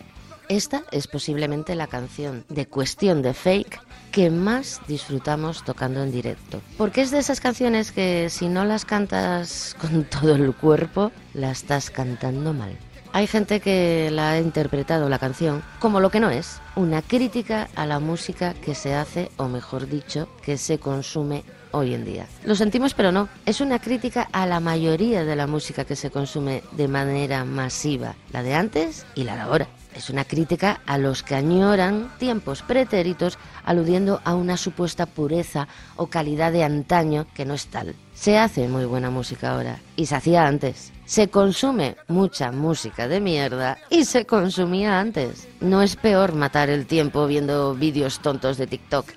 Esta 0.50 0.84
es 0.92 1.08
posiblemente 1.08 1.76
la 1.76 1.88
canción 1.88 2.46
de 2.48 2.68
Cuestión 2.68 3.22
de 3.22 3.34
Fake 3.34 3.82
que 4.12 4.30
más 4.30 4.82
disfrutamos 4.88 5.64
tocando 5.64 6.02
en 6.02 6.12
directo. 6.12 6.62
Porque 6.78 7.02
es 7.02 7.12
de 7.12 7.20
esas 7.20 7.42
canciones 7.42 7.92
que 7.92 8.30
si 8.30 8.48
no 8.48 8.64
las 8.64 8.86
cantas 8.86 9.76
con 9.82 10.06
todo 10.06 10.36
el 10.36 10.56
cuerpo, 10.56 11.12
la 11.34 11.52
estás 11.52 11.90
cantando 11.90 12.54
mal. 12.54 12.78
Hay 13.12 13.28
gente 13.28 13.60
que 13.60 14.10
la 14.12 14.32
ha 14.32 14.40
interpretado 14.40 15.10
la 15.10 15.20
canción 15.20 15.64
como 15.80 16.00
lo 16.00 16.12
que 16.12 16.20
no 16.20 16.30
es, 16.30 16.62
una 16.76 17.02
crítica 17.02 17.68
a 17.76 17.86
la 17.86 18.00
música 18.00 18.54
que 18.54 18.76
se 18.76 18.94
hace, 18.94 19.32
o 19.38 19.48
mejor 19.48 19.88
dicho, 19.88 20.30
que 20.44 20.58
se 20.58 20.78
consume 20.78 21.44
hoy 21.72 21.94
en 21.94 22.06
día. 22.06 22.26
Lo 22.46 22.56
sentimos, 22.56 22.94
pero 22.94 23.12
no. 23.12 23.28
Es 23.46 23.60
una 23.60 23.80
crítica 23.80 24.28
a 24.32 24.46
la 24.46 24.60
mayoría 24.60 25.26
de 25.26 25.36
la 25.36 25.48
música 25.48 25.84
que 25.86 25.96
se 25.96 26.12
consume 26.12 26.64
de 26.72 26.88
manera 26.88 27.44
masiva, 27.44 28.16
la 28.32 28.44
de 28.44 28.54
antes 28.54 29.06
y 29.16 29.24
la 29.24 29.36
de 29.36 29.42
ahora. 29.42 29.68
Es 29.98 30.12
una 30.12 30.26
crítica 30.26 30.80
a 30.86 31.00
los 31.00 31.24
que 31.24 31.34
añoran 31.34 32.12
tiempos 32.20 32.62
pretéritos 32.62 33.40
aludiendo 33.66 34.22
a 34.26 34.36
una 34.36 34.56
supuesta 34.56 35.08
pureza 35.08 35.68
o 35.96 36.06
calidad 36.06 36.52
de 36.52 36.64
antaño 36.64 37.26
que 37.34 37.46
no 37.46 37.56
es 37.56 37.66
tal. 37.66 37.96
Se 38.14 38.38
hace 38.38 38.68
muy 38.68 38.86
buena 38.86 39.10
música 39.10 39.54
ahora 39.54 39.80
y 39.96 40.06
se 40.06 40.14
hacía 40.14 40.46
antes. 40.46 40.94
Se 41.06 41.30
consume 41.30 41.98
mucha 42.08 42.52
música 42.52 43.08
de 43.08 43.20
mierda 43.20 43.80
y 43.90 44.06
se 44.06 44.28
consumía 44.28 45.00
antes. 45.00 45.48
No 45.62 45.82
es 45.82 45.96
peor 45.96 46.36
matar 46.36 46.70
el 46.70 46.86
tiempo 46.86 47.26
viendo 47.26 47.74
vídeos 47.74 48.20
tontos 48.20 48.58
de 48.58 48.68
TikTok 48.68 49.08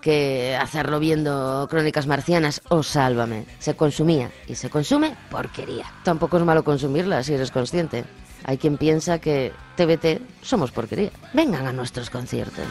que 0.00 0.58
hacerlo 0.60 0.98
viendo 0.98 1.68
crónicas 1.70 2.08
marcianas 2.08 2.60
o 2.70 2.82
sálvame. 2.82 3.46
Se 3.60 3.76
consumía 3.76 4.32
y 4.48 4.56
se 4.56 4.68
consume 4.68 5.16
porquería. 5.30 5.86
Tampoco 6.02 6.38
es 6.38 6.44
malo 6.44 6.64
consumirla 6.64 7.22
si 7.22 7.34
eres 7.34 7.52
consciente. 7.52 8.04
Hay 8.44 8.58
quien 8.58 8.76
piensa 8.76 9.18
que 9.18 9.52
TBT 9.76 10.20
somos 10.42 10.70
porquería. 10.70 11.10
Vengan 11.32 11.66
a 11.66 11.72
nuestros 11.72 12.10
conciertos. 12.10 12.66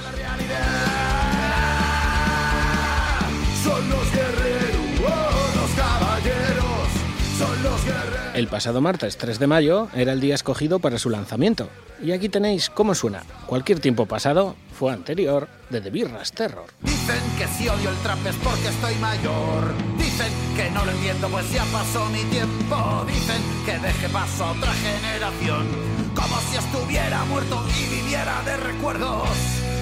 El 8.35 8.47
pasado 8.47 8.81
martes 8.81 9.17
3 9.17 9.39
de 9.39 9.47
mayo 9.47 9.89
era 9.95 10.13
el 10.13 10.19
día 10.19 10.35
escogido 10.35 10.79
para 10.79 10.97
su 10.97 11.09
lanzamiento. 11.09 11.69
Y 12.03 12.11
aquí 12.11 12.29
tenéis 12.29 12.69
cómo 12.69 12.95
suena. 12.95 13.23
Cualquier 13.45 13.79
tiempo 13.79 14.05
pasado 14.05 14.55
fue 14.73 14.91
anterior 14.91 15.47
de 15.73 15.81
The 15.81 15.89
Birras 15.89 16.31
Terror. 16.31 16.65
Dicen 16.81 17.19
que 17.35 17.47
si 17.47 17.67
odio 17.67 17.89
el 17.89 17.97
trap 17.97 18.23
es 18.27 18.35
porque 18.35 18.67
estoy 18.67 18.93
mayor. 18.95 19.73
Dicen 19.97 20.31
que 20.55 20.69
no 20.69 20.85
lo 20.85 20.91
entiendo 20.91 21.27
pues 21.29 21.51
ya 21.51 21.65
pasó 21.65 22.05
mi 22.09 22.23
tiempo. 22.25 23.03
Dicen 23.07 23.41
que 23.65 23.79
deje 23.79 24.07
paso 24.09 24.45
a 24.45 24.51
otra 24.51 24.71
generación. 24.73 25.67
Como 26.13 26.39
si 26.41 26.57
estuviera 26.57 27.25
muerto 27.25 27.65
y 27.79 27.95
viviera 27.95 28.43
de 28.43 28.57
recuerdos. 28.57 29.27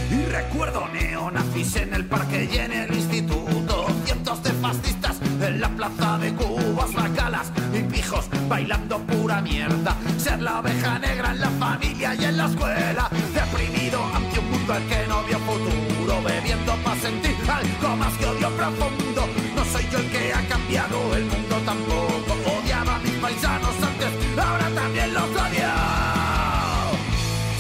Y 0.10 0.24
recuerdo 0.32 0.88
neonazis 0.88 1.76
en 1.76 1.94
el 1.94 2.06
parque 2.06 2.50
y 2.50 2.58
en 2.58 2.72
el 2.72 2.94
instituto. 2.94 3.88
Cientos 4.06 4.42
de 4.44 4.52
fascistas 4.54 5.18
en 5.42 5.60
la 5.60 5.70
plaza 5.70 6.18
de 6.20 6.34
Cubas, 6.34 6.94
bacalas 6.94 7.52
y 7.74 7.82
pijos 7.84 8.30
bailando 8.48 8.98
pura 9.00 9.42
mierda. 9.42 9.98
Ser 10.18 10.42
la 10.42 10.60
oveja 10.62 11.00
negra 11.00 11.32
en 11.32 11.42
la 11.42 11.50
familia 11.50 12.16
y 12.16 12.24
en 12.24 12.38
la 12.38 12.46
escuela. 12.46 13.10
Deprimido 13.34 14.02
ante 14.16 14.41
al 14.72 14.88
que 14.88 15.08
no 15.08 15.24
vio 15.24 15.40
futuro. 15.40 16.22
Bebiendo 16.24 16.74
para 16.84 17.00
sentir 17.00 17.36
algo 17.50 17.96
más 17.98 18.14
que 18.18 18.26
odio 18.26 18.50
profundo. 18.52 19.28
No 19.56 19.66
soy 19.66 19.86
yo 19.92 20.00
el 20.00 20.10
que 20.10 20.34
ha 20.34 20.42
cambiado 20.48 21.16
el 21.16 21.26
mundo 21.26 21.56
tampoco. 21.66 22.32
Odiaba 22.58 22.96
a 22.96 23.00
mis 23.00 23.14
paisanos 23.14 23.76
antes, 23.90 24.12
ahora 24.38 24.70
también 24.70 25.14
los 25.14 25.24
odio. 25.24 25.72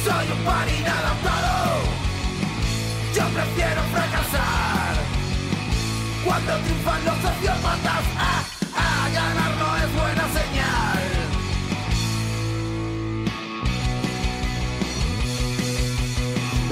Soy 0.05 0.25
un 0.35 0.41
par 0.45 0.67
inadaptado. 0.67 1.81
Yo 3.15 3.23
prefiero 3.37 3.81
fracasar. 3.93 4.93
Cuando 6.25 6.53
triunfan 6.63 7.05
los 7.05 7.17
sociópatas, 7.25 7.90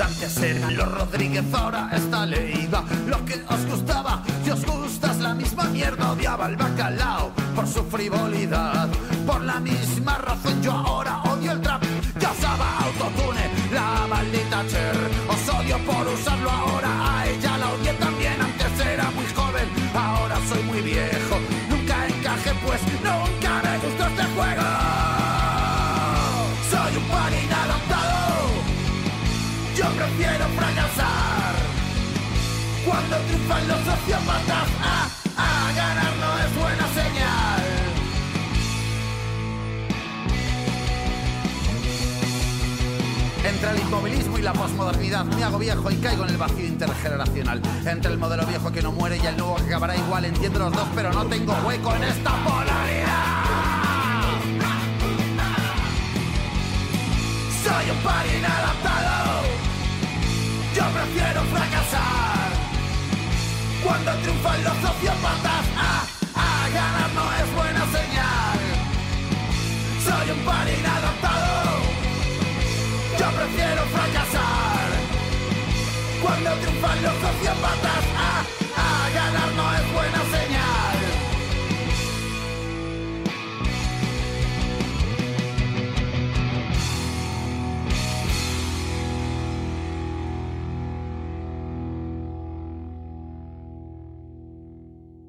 Antes 0.01 0.37
eran 0.37 0.77
los 0.77 0.89
Rodríguez, 0.89 1.43
ahora 1.53 1.89
está 1.93 2.25
Leiva. 2.25 2.83
Lo 3.07 3.23
que 3.25 3.43
os 3.47 3.65
gustaba, 3.65 4.23
si 4.43 4.51
os 4.51 4.65
gusta 4.65 5.11
es 5.11 5.17
la 5.19 5.33
misma 5.33 5.65
mierda. 5.65 6.11
Odiaba 6.11 6.47
el 6.47 6.55
bacalao 6.55 7.31
por 7.55 7.67
su 7.67 7.83
frivolidad. 7.83 8.87
Por 9.27 9.41
la 9.41 9.59
misma 9.59 10.17
razón 10.17 10.61
yo 10.61 10.71
ahora 10.71 11.21
odio 11.23 11.51
el 11.51 11.61
trap. 11.61 11.83
Ya 12.19 12.31
usaba 12.31 12.79
autotune, 12.79 13.49
la 13.73 14.07
maldita 14.07 14.65
Cher. 14.67 14.95
Os 15.27 15.55
odio 15.55 15.77
por 15.79 16.07
usarlo 16.07 16.49
ahora, 16.49 17.19
a 17.19 17.27
ella 17.27 17.57
la 17.57 17.69
odié 17.73 17.93
también. 17.93 18.41
Antes 18.41 18.85
era 18.85 19.11
muy 19.11 19.25
joven, 19.35 19.67
ahora 19.93 20.37
soy 20.47 20.63
muy 20.63 20.81
viejo. 20.81 21.35
Nunca 21.69 22.07
encajé 22.07 22.51
pues, 22.65 22.81
Cuando 33.09 33.25
triunfan 33.25 33.67
los 33.67 33.79
sociópatas, 33.79 34.69
ah, 34.83 35.09
ah, 35.35 35.71
ganar 35.75 36.13
no 36.17 36.37
es 36.45 36.55
buena 36.55 36.87
señal. 36.93 37.63
Entre 43.43 43.71
el 43.71 43.79
inmovilismo 43.79 44.37
y 44.37 44.41
la 44.43 44.53
posmodernidad 44.53 45.25
me 45.25 45.43
hago 45.43 45.57
viejo 45.57 45.89
y 45.89 45.95
caigo 45.95 46.23
en 46.23 46.29
el 46.29 46.37
vacío 46.37 46.67
intergeneracional. 46.67 47.61
Entre 47.83 48.11
el 48.11 48.19
modelo 48.19 48.45
viejo 48.45 48.71
que 48.71 48.83
no 48.83 48.91
muere 48.91 49.17
y 49.17 49.25
el 49.25 49.37
nuevo 49.37 49.55
que 49.55 49.63
acabará 49.63 49.97
igual, 49.97 50.25
entiendo 50.25 50.59
los 50.59 50.71
dos, 50.71 50.87
pero 50.93 51.11
no 51.11 51.25
tengo 51.25 51.53
hueco 51.65 51.95
en 51.95 52.03
esta 52.03 52.31
polaridad. 52.43 53.39
Soy 57.63 57.89
un 57.89 57.97
par 58.03 58.25
inadaptado. 58.27 59.41
Yo 60.75 60.83
prefiero 60.93 61.41
fracasar. 61.45 61.78
Cuando 63.89 64.11
triunfan 64.21 64.63
los 64.63 64.73
sociópatas, 64.75 65.65
ah, 65.75 66.05
ah, 66.35 66.67
ganar 66.71 67.09
no 67.15 67.25
es 67.41 67.55
buena 67.55 67.85
señal. 67.87 68.59
Soy 70.05 70.29
un 70.29 70.45
par 70.45 70.67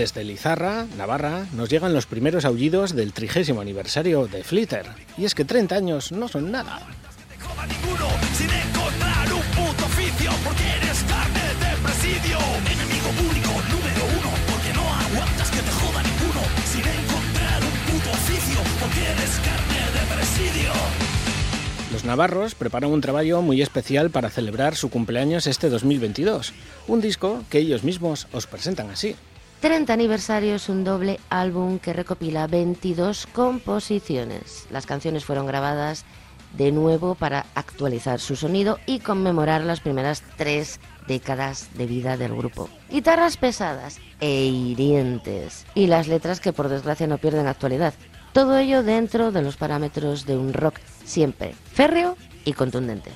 Desde 0.00 0.24
Lizarra, 0.24 0.86
Navarra, 0.96 1.44
nos 1.52 1.68
llegan 1.68 1.92
los 1.92 2.06
primeros 2.06 2.46
aullidos 2.46 2.94
del 2.96 3.12
trigésimo 3.12 3.60
aniversario 3.60 4.26
de 4.28 4.42
Flitter. 4.42 4.86
Y 5.18 5.26
es 5.26 5.34
que 5.34 5.44
30 5.44 5.74
años 5.74 6.10
no 6.10 6.26
son 6.26 6.50
nada. 6.50 6.80
Los 21.92 22.04
navarros 22.04 22.54
preparan 22.54 22.90
un 22.90 23.02
trabajo 23.02 23.42
muy 23.42 23.60
especial 23.60 24.08
para 24.08 24.30
celebrar 24.30 24.76
su 24.76 24.88
cumpleaños 24.88 25.46
este 25.46 25.68
2022. 25.68 26.54
Un 26.88 27.02
disco 27.02 27.44
que 27.50 27.58
ellos 27.58 27.84
mismos 27.84 28.28
os 28.32 28.46
presentan 28.46 28.88
así. 28.88 29.14
30 29.60 29.92
aniversario 29.92 30.54
es 30.54 30.70
un 30.70 30.84
doble 30.84 31.20
álbum 31.28 31.78
que 31.78 31.92
recopila 31.92 32.46
22 32.46 33.26
composiciones. 33.26 34.66
Las 34.70 34.86
canciones 34.86 35.26
fueron 35.26 35.46
grabadas 35.46 36.06
de 36.56 36.72
nuevo 36.72 37.14
para 37.14 37.44
actualizar 37.54 38.20
su 38.20 38.36
sonido 38.36 38.78
y 38.86 39.00
conmemorar 39.00 39.60
las 39.60 39.80
primeras 39.80 40.22
tres 40.38 40.80
décadas 41.06 41.68
de 41.74 41.86
vida 41.86 42.16
del 42.16 42.34
grupo. 42.34 42.70
Guitarras 42.88 43.36
pesadas 43.36 44.00
e 44.20 44.46
hirientes 44.46 45.66
y 45.74 45.88
las 45.88 46.08
letras 46.08 46.40
que 46.40 46.54
por 46.54 46.70
desgracia 46.70 47.06
no 47.06 47.18
pierden 47.18 47.46
actualidad. 47.46 47.92
Todo 48.32 48.56
ello 48.56 48.82
dentro 48.82 49.30
de 49.30 49.42
los 49.42 49.58
parámetros 49.58 50.24
de 50.24 50.38
un 50.38 50.54
rock 50.54 50.78
siempre 51.04 51.54
férreo 51.74 52.16
y 52.46 52.54
contundente. 52.54 53.10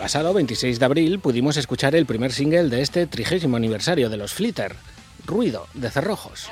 Pasado 0.00 0.32
26 0.32 0.78
de 0.78 0.84
abril 0.86 1.18
pudimos 1.18 1.58
escuchar 1.58 1.94
el 1.94 2.06
primer 2.06 2.32
single 2.32 2.70
de 2.70 2.80
este 2.80 3.06
trigésimo 3.06 3.58
aniversario 3.58 4.08
de 4.08 4.16
los 4.16 4.32
Flitter, 4.32 4.74
Ruido 5.26 5.66
de 5.74 5.90
Cerrojos. 5.90 6.48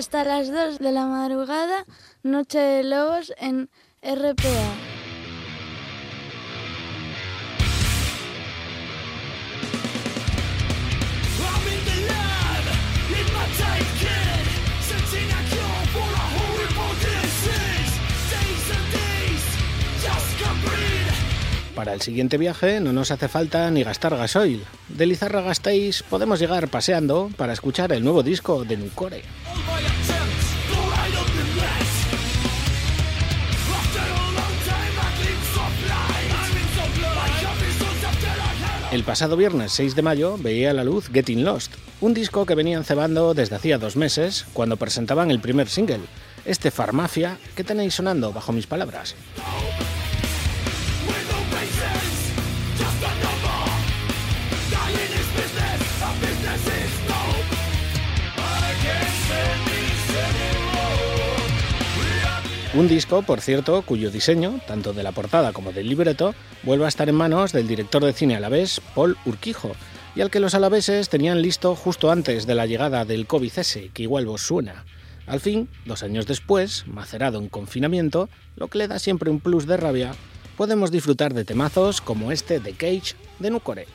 Hasta 0.00 0.24
las 0.24 0.50
2 0.50 0.78
de 0.78 0.92
la 0.92 1.04
madrugada, 1.04 1.84
Noche 2.22 2.58
de 2.58 2.84
Lobos 2.84 3.34
en 3.36 3.68
RPA. 4.00 4.48
Para 21.74 21.92
el 21.92 22.00
siguiente 22.00 22.38
viaje 22.38 22.80
no 22.80 22.94
nos 22.94 23.10
hace 23.10 23.28
falta 23.28 23.70
ni 23.70 23.82
gastar 23.82 24.16
gasoil. 24.16 24.64
De 24.88 25.04
Lizarra 25.04 25.42
Gasteiz 25.42 26.02
podemos 26.02 26.40
llegar 26.40 26.68
paseando 26.68 27.30
para 27.36 27.52
escuchar 27.52 27.92
el 27.92 28.02
nuevo 28.02 28.22
disco 28.22 28.64
de 28.64 28.78
Nucore. 28.78 29.22
El 38.90 39.04
pasado 39.04 39.36
viernes 39.36 39.70
6 39.72 39.94
de 39.94 40.02
mayo 40.02 40.36
veía 40.36 40.72
la 40.72 40.82
luz 40.82 41.08
Getting 41.12 41.44
Lost, 41.44 41.72
un 42.00 42.12
disco 42.12 42.44
que 42.44 42.56
venían 42.56 42.82
cebando 42.82 43.34
desde 43.34 43.54
hacía 43.54 43.78
dos 43.78 43.94
meses 43.94 44.46
cuando 44.52 44.78
presentaban 44.78 45.30
el 45.30 45.38
primer 45.38 45.68
single, 45.68 46.00
este 46.44 46.72
Farmafia 46.72 47.38
que 47.54 47.62
tenéis 47.62 47.94
sonando 47.94 48.32
bajo 48.32 48.52
mis 48.52 48.66
palabras. 48.66 49.14
Un 62.72 62.86
disco, 62.86 63.22
por 63.22 63.40
cierto, 63.40 63.82
cuyo 63.82 64.12
diseño, 64.12 64.60
tanto 64.64 64.92
de 64.92 65.02
la 65.02 65.10
portada 65.10 65.52
como 65.52 65.72
del 65.72 65.88
libreto, 65.88 66.36
vuelve 66.62 66.84
a 66.84 66.88
estar 66.88 67.08
en 67.08 67.16
manos 67.16 67.52
del 67.52 67.66
director 67.66 68.04
de 68.04 68.12
cine 68.12 68.36
alavés, 68.36 68.80
Paul 68.94 69.16
Urquijo, 69.26 69.72
y 70.14 70.20
al 70.20 70.30
que 70.30 70.38
los 70.38 70.54
alaveses 70.54 71.08
tenían 71.08 71.42
listo 71.42 71.74
justo 71.74 72.12
antes 72.12 72.46
de 72.46 72.54
la 72.54 72.66
llegada 72.66 73.04
del 73.04 73.26
COVID-S, 73.26 73.90
que 73.92 74.02
igual 74.04 74.26
vos 74.26 74.42
suena. 74.42 74.84
Al 75.26 75.40
fin, 75.40 75.68
dos 75.84 76.04
años 76.04 76.26
después, 76.26 76.84
macerado 76.86 77.40
en 77.40 77.48
confinamiento, 77.48 78.28
lo 78.54 78.68
que 78.68 78.78
le 78.78 78.88
da 78.88 79.00
siempre 79.00 79.30
un 79.30 79.40
plus 79.40 79.66
de 79.66 79.76
rabia, 79.76 80.12
podemos 80.56 80.92
disfrutar 80.92 81.34
de 81.34 81.44
temazos 81.44 82.00
como 82.00 82.30
este 82.30 82.60
de 82.60 82.72
Cage 82.74 83.16
de 83.40 83.50
Nucore. 83.50 83.86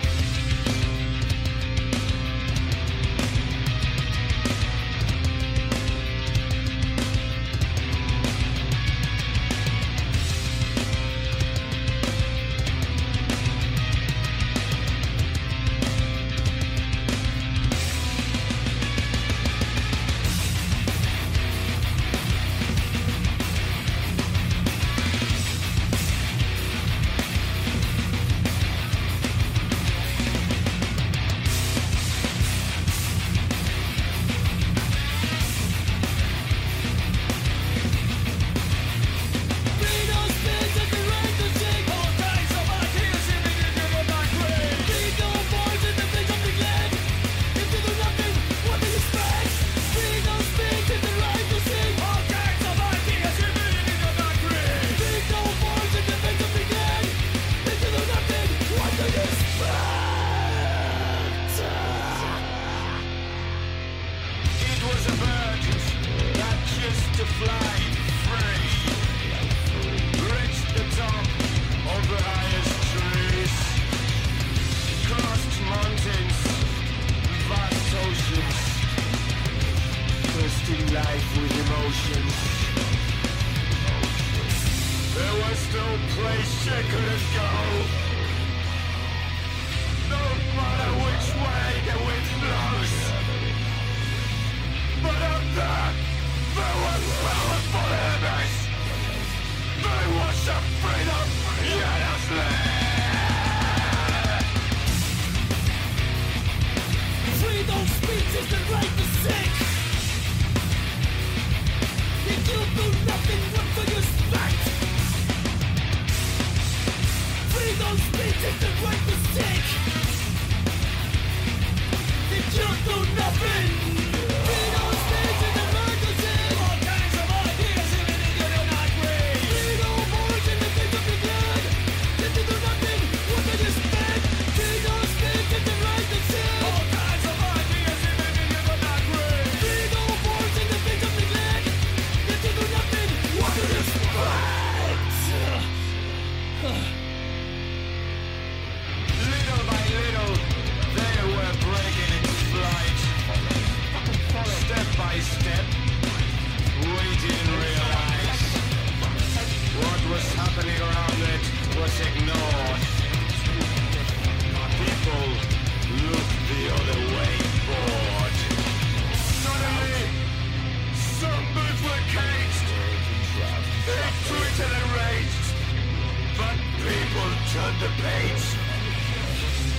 siege! 178.16 178.47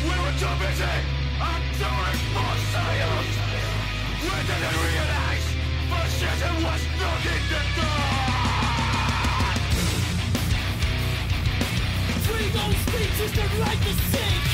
We 0.04 0.14
were 0.22 0.36
too 0.40 0.54
busy 0.60 0.96
enduring 1.52 2.22
more 2.34 2.58
science! 2.72 3.34
We 4.22 4.36
didn't 4.48 4.76
realize 4.86 5.46
fascism 5.90 6.56
was 6.64 6.82
knocking 7.00 7.44
the 7.52 7.62
door! 7.76 8.06
Freedom 12.26 12.70
speech 12.84 13.12
speeches 13.16 13.32
that 13.36 13.50
right 13.62 13.80
the 13.86 13.92
seek! 14.10 14.44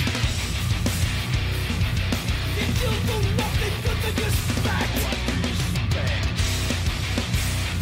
If 2.62 2.72
you 2.82 2.92
do 3.08 3.16
nothing 3.40 3.76
but 3.84 3.98
the 4.02 4.10
respect! 4.22 4.94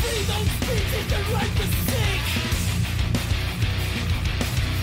Freedom 0.01 0.45
speech 0.57 0.87
speeches 0.91 1.07
that 1.11 1.25
right 1.35 1.55
the 1.59 1.67
seek! 1.91 2.10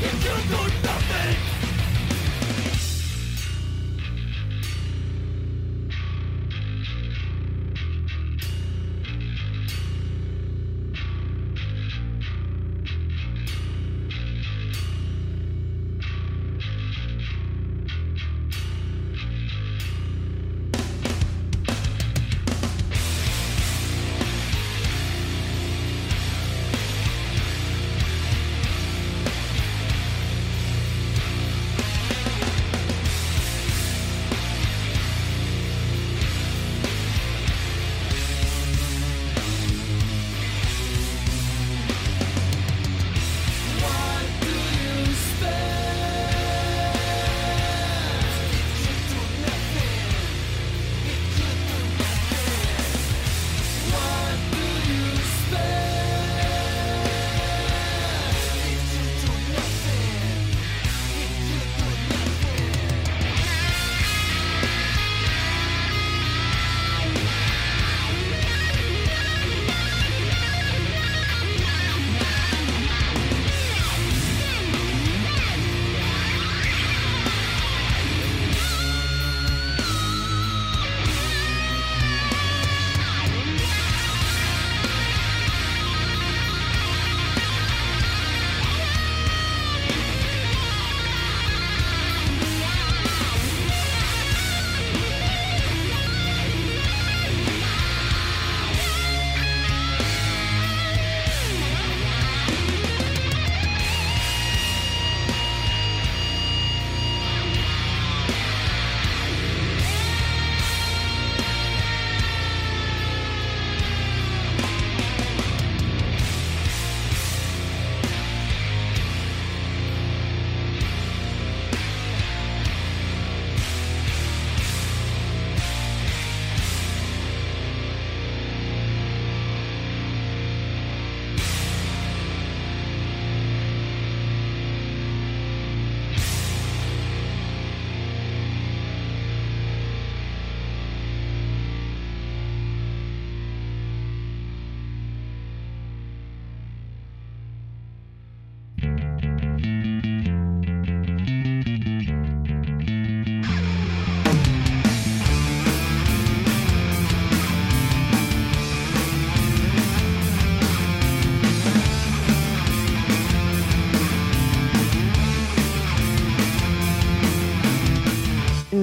you 0.07 0.13
do 0.13 0.57
nothing 0.83 1.66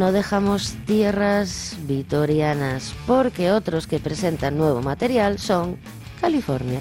no 0.05 0.13
dejamos 0.13 0.75
tierras 0.85 1.79
vitorianas, 1.87 2.93
porque 3.07 3.51
otros 3.51 3.87
que 3.87 4.01
presentan 4.01 4.59
nuevo 4.59 4.83
material 4.83 5.39
son 5.39 5.79
California. 6.21 6.81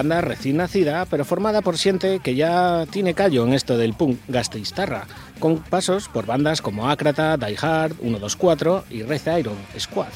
Banda 0.00 0.22
recién 0.22 0.56
nacida, 0.56 1.04
pero 1.04 1.26
formada 1.26 1.60
por 1.60 1.76
siente 1.76 2.20
que 2.20 2.34
ya 2.34 2.86
tiene 2.90 3.12
callo 3.12 3.46
en 3.46 3.52
esto 3.52 3.76
del 3.76 3.92
punk 3.92 4.18
gasteiztarra, 4.28 5.06
con 5.38 5.58
pasos 5.58 6.08
por 6.08 6.24
bandas 6.24 6.62
como 6.62 6.88
Acrata, 6.88 7.36
Die 7.36 7.58
Hard, 7.60 7.96
124 8.00 8.84
y 8.88 9.02
Red 9.02 9.38
Iron 9.38 9.58
Squad. 9.78 10.08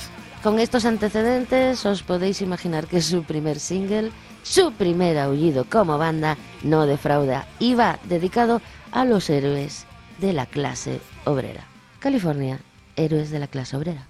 Con 0.43 0.59
estos 0.59 0.87
antecedentes 0.87 1.85
os 1.85 2.03
podéis 2.03 2.41
imaginar 2.41 2.87
que 2.87 3.03
su 3.03 3.24
primer 3.24 3.61
single, 3.61 4.11
su 4.43 4.72
primer 4.72 5.18
aullido 5.18 5.66
como 5.66 5.99
banda, 5.99 6.39
no 6.62 6.87
defrauda 6.87 7.47
y 7.59 7.74
va 7.74 7.99
dedicado 8.05 8.62
a 8.91 9.05
los 9.05 9.28
héroes 9.28 9.85
de 10.18 10.32
la 10.32 10.47
clase 10.47 11.01
obrera. 11.26 11.66
California, 11.99 12.59
héroes 12.97 13.30
de 13.30 13.39
la 13.39 13.49
clase 13.49 13.76
obrera. 13.76 14.07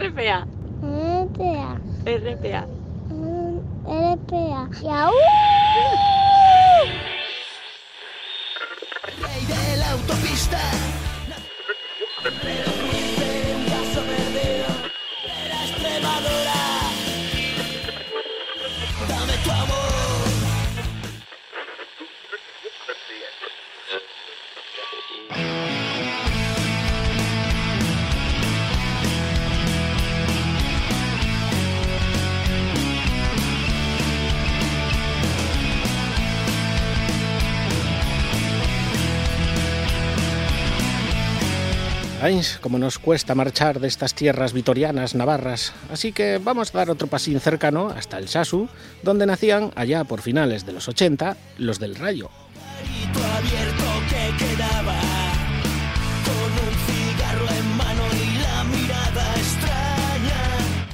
RPA. 0.00 0.46
TPA. 0.80 1.78
RPA. 2.06 2.69
Como 42.60 42.78
nos 42.78 42.98
cuesta 42.98 43.34
marchar 43.34 43.80
de 43.80 43.88
estas 43.88 44.14
tierras 44.14 44.52
vitorianas 44.52 45.14
navarras, 45.14 45.72
así 45.90 46.12
que 46.12 46.36
vamos 46.36 46.74
a 46.74 46.78
dar 46.78 46.90
otro 46.90 47.06
pasín 47.06 47.40
cercano 47.40 47.88
hasta 47.88 48.18
el 48.18 48.28
Sasu, 48.28 48.68
donde 49.02 49.24
nacían 49.24 49.72
allá 49.74 50.04
por 50.04 50.20
finales 50.20 50.66
de 50.66 50.72
los 50.72 50.86
80 50.86 51.36
los 51.56 51.78
del 51.78 51.94
Rayo. 51.94 52.28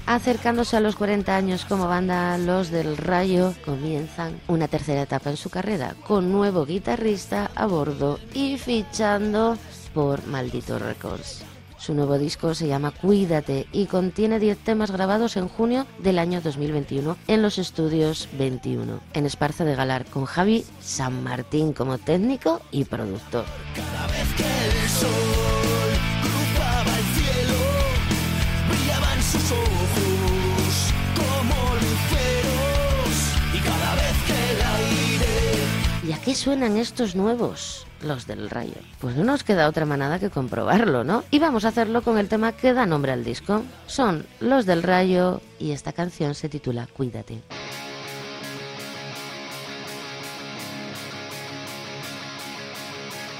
Acercándose 0.06 0.76
a 0.76 0.80
los 0.80 0.94
40 0.94 1.34
años 1.36 1.64
como 1.64 1.88
banda, 1.88 2.38
los 2.38 2.70
del 2.70 2.96
Rayo 2.96 3.52
comienzan 3.64 4.40
una 4.46 4.68
tercera 4.68 5.02
etapa 5.02 5.30
en 5.30 5.36
su 5.36 5.50
carrera, 5.50 5.96
con 6.06 6.30
nuevo 6.30 6.64
guitarrista 6.64 7.50
a 7.56 7.66
bordo 7.66 8.20
y 8.32 8.58
fichando 8.58 9.58
por 9.96 10.26
Maldito 10.26 10.78
Records. 10.78 11.42
Su 11.78 11.94
nuevo 11.94 12.18
disco 12.18 12.54
se 12.54 12.66
llama 12.66 12.90
Cuídate 12.90 13.66
y 13.72 13.86
contiene 13.86 14.38
10 14.38 14.58
temas 14.58 14.90
grabados 14.90 15.38
en 15.38 15.48
junio 15.48 15.86
del 16.00 16.18
año 16.18 16.42
2021 16.42 17.16
en 17.26 17.40
los 17.40 17.56
estudios 17.56 18.28
21, 18.36 19.00
en 19.14 19.24
Esparza 19.24 19.64
de 19.64 19.74
Galar, 19.74 20.04
con 20.04 20.26
Javi 20.26 20.66
San 20.82 21.24
Martín 21.24 21.72
como 21.72 21.96
técnico 21.96 22.60
y 22.70 22.84
productor. 22.84 23.46
Cada 23.74 24.06
vez 24.08 24.34
que 24.36 24.42
el 24.44 24.88
sol 24.90 25.90
cruzaba 26.20 26.98
el 26.98 27.04
cielo, 27.16 27.58
brillaban 28.68 29.22
sus 29.22 29.50
ojos 29.50 30.92
como 31.16 31.74
luceros. 31.74 33.14
Y 33.54 33.58
cada 33.60 33.94
vez 33.94 34.16
que 34.26 34.52
el 34.52 34.60
aire 34.60 36.06
¿Y 36.06 36.12
a 36.12 36.20
qué 36.20 36.34
suenan 36.34 36.76
estos 36.76 37.14
nuevos? 37.14 37.85
Los 38.02 38.26
del 38.26 38.50
rayo. 38.50 38.74
Pues 39.00 39.16
no 39.16 39.24
nos 39.24 39.44
queda 39.44 39.68
otra 39.68 39.86
manada 39.86 40.18
que 40.18 40.30
comprobarlo, 40.30 41.04
¿no? 41.04 41.24
Y 41.30 41.38
vamos 41.38 41.64
a 41.64 41.68
hacerlo 41.68 42.02
con 42.02 42.18
el 42.18 42.28
tema 42.28 42.52
que 42.52 42.72
da 42.72 42.86
nombre 42.86 43.12
al 43.12 43.24
disco. 43.24 43.62
Son 43.86 44.26
Los 44.40 44.66
del 44.66 44.82
rayo 44.82 45.40
y 45.58 45.72
esta 45.72 45.92
canción 45.92 46.34
se 46.34 46.48
titula 46.48 46.86
Cuídate. 46.92 47.42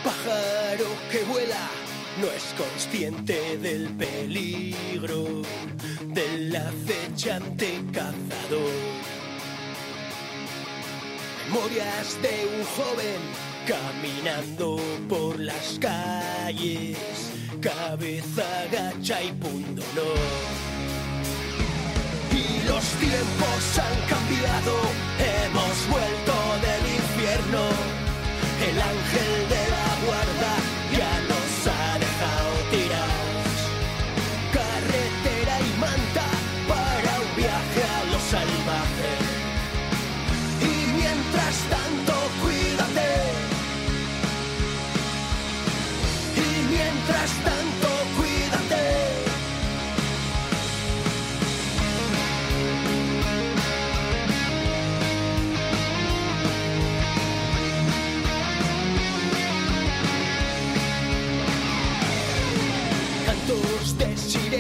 pájaro 0.06 0.86
que 1.10 1.24
vuela 1.24 1.68
no 2.20 2.28
es 2.28 2.54
consciente 2.56 3.58
del 3.58 3.88
peligro 3.96 5.42
del 6.14 6.54
acechante 6.54 7.82
cazador. 7.92 8.70
Memorias 11.48 12.18
de 12.22 12.48
un 12.56 12.64
joven 12.64 13.20
caminando 13.66 14.76
por 15.08 15.40
las 15.40 15.78
calles, 15.80 16.96
cabeza 17.60 18.46
gacha 18.70 19.22
y 19.22 19.32
pundonor. 19.32 20.18
Y 22.32 22.66
los 22.68 22.84
tiempos 23.02 23.78
han 23.78 23.98
cambiado, 24.08 24.74
hemos 25.18 25.88
vuelto 25.90 26.34
del 26.66 26.84
infierno. 26.94 27.62
El 28.68 28.80
ángel 28.80 29.35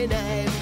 de 0.08 0.55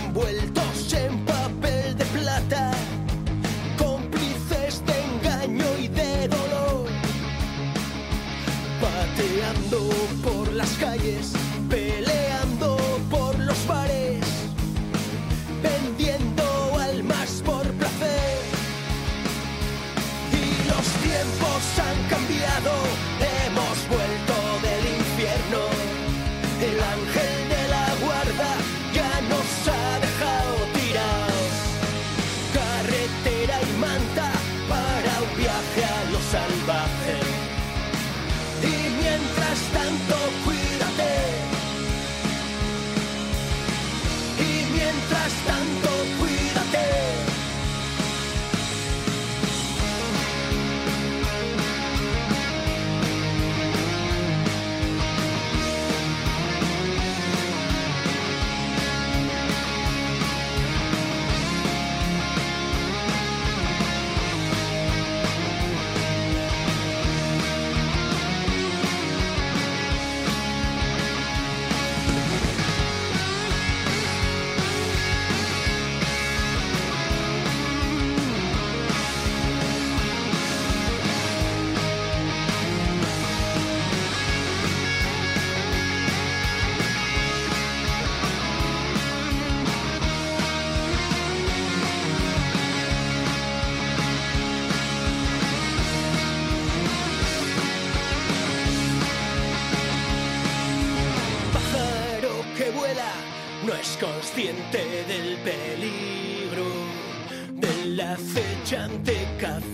acechante 108.34 109.14
cazador. 109.38 109.73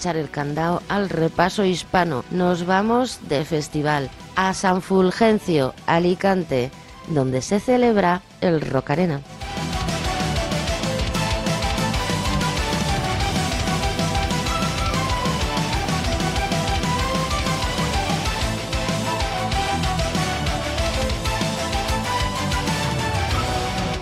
Echar 0.00 0.16
el 0.16 0.30
candado 0.30 0.82
al 0.88 1.10
repaso 1.10 1.62
hispano. 1.62 2.24
Nos 2.30 2.64
vamos 2.64 3.20
de 3.28 3.44
festival 3.44 4.08
a 4.34 4.54
San 4.54 4.80
Fulgencio, 4.80 5.74
Alicante, 5.86 6.70
donde 7.08 7.42
se 7.42 7.60
celebra 7.60 8.22
el 8.40 8.62
Rock 8.62 8.92
Arena. 8.92 9.20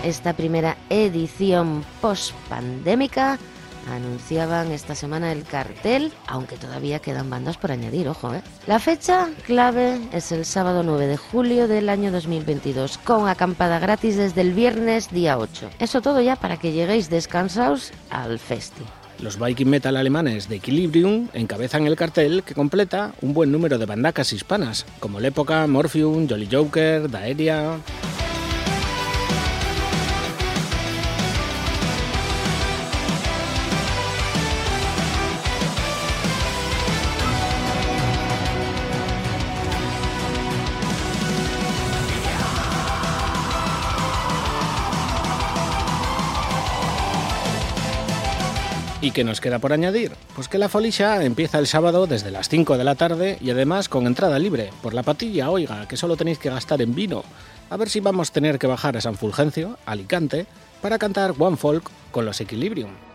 Esta 0.05 0.31
primera 0.31 0.77
edición 0.89 1.83
post-pandémica 1.99 3.37
anunciaban 3.87 4.71
esta 4.71 4.95
semana 4.95 5.31
el 5.31 5.43
cartel, 5.43 6.11
aunque 6.27 6.57
todavía 6.57 6.99
quedan 6.99 7.29
bandas 7.29 7.57
por 7.57 7.71
añadir, 7.71 8.07
ojo, 8.07 8.33
¿eh? 8.33 8.41
La 8.67 8.79
fecha 8.79 9.29
clave 9.45 9.99
es 10.13 10.31
el 10.31 10.45
sábado 10.45 10.83
9 10.83 11.07
de 11.07 11.17
julio 11.17 11.67
del 11.67 11.89
año 11.89 12.11
2022, 12.11 12.97
con 12.99 13.27
acampada 13.27 13.79
gratis 13.79 14.17
desde 14.17 14.41
el 14.41 14.53
viernes 14.53 15.11
día 15.11 15.37
8. 15.37 15.69
Eso 15.79 16.01
todo 16.01 16.21
ya 16.21 16.35
para 16.35 16.57
que 16.57 16.71
lleguéis 16.71 17.09
descansados 17.09 17.91
al 18.09 18.39
festi. 18.39 18.83
Los 19.21 19.37
Viking 19.37 19.67
Metal 19.67 19.97
alemanes 19.97 20.47
de 20.47 20.57
Equilibrium 20.57 21.27
encabezan 21.33 21.85
el 21.85 21.97
cartel 21.97 22.43
que 22.43 22.55
completa 22.55 23.13
un 23.21 23.33
buen 23.33 23.51
número 23.51 23.77
de 23.77 23.85
bandacas 23.85 24.31
hispanas, 24.31 24.85
como 24.99 25.19
L'Época, 25.19 25.67
Morphium, 25.67 26.27
Jolly 26.29 26.47
Joker, 26.49 27.09
Daeria... 27.09 27.79
¿Y 49.09 49.11
qué 49.11 49.23
nos 49.23 49.41
queda 49.41 49.57
por 49.57 49.73
añadir? 49.73 50.11
Pues 50.35 50.47
que 50.47 50.59
la 50.59 50.69
Folixa 50.69 51.23
empieza 51.23 51.57
el 51.57 51.65
sábado 51.65 52.05
desde 52.05 52.29
las 52.29 52.47
5 52.47 52.77
de 52.77 52.83
la 52.83 52.93
tarde 52.93 53.39
y 53.41 53.49
además 53.49 53.89
con 53.89 54.05
entrada 54.05 54.37
libre. 54.37 54.69
Por 54.83 54.93
la 54.93 55.01
patilla, 55.01 55.49
oiga, 55.49 55.87
que 55.87 55.97
solo 55.97 56.15
tenéis 56.15 56.37
que 56.37 56.51
gastar 56.51 56.79
en 56.83 56.93
vino. 56.93 57.23
A 57.71 57.77
ver 57.77 57.89
si 57.89 58.01
vamos 58.01 58.29
a 58.29 58.33
tener 58.33 58.59
que 58.59 58.67
bajar 58.67 58.97
a 58.97 59.01
San 59.01 59.15
Fulgencio, 59.15 59.79
Alicante, 59.87 60.45
para 60.83 60.99
cantar 60.99 61.33
One 61.39 61.57
Folk 61.57 61.89
con 62.11 62.23
los 62.23 62.39
Equilibrium. 62.39 63.08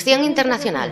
Sección 0.00 0.24
internacional. 0.24 0.90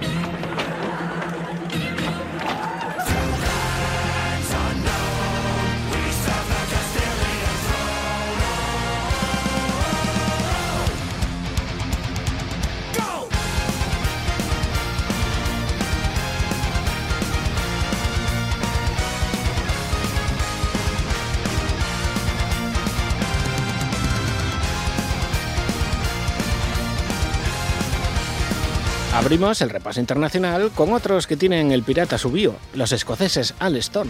Abrimos 29.28 29.60
el 29.60 29.68
repaso 29.68 30.00
internacional 30.00 30.70
con 30.74 30.90
otros 30.94 31.26
que 31.26 31.36
tienen 31.36 31.70
el 31.70 31.82
pirata 31.82 32.16
subío, 32.16 32.54
los 32.72 32.92
escoceses 32.92 33.54
Alston. 33.58 34.08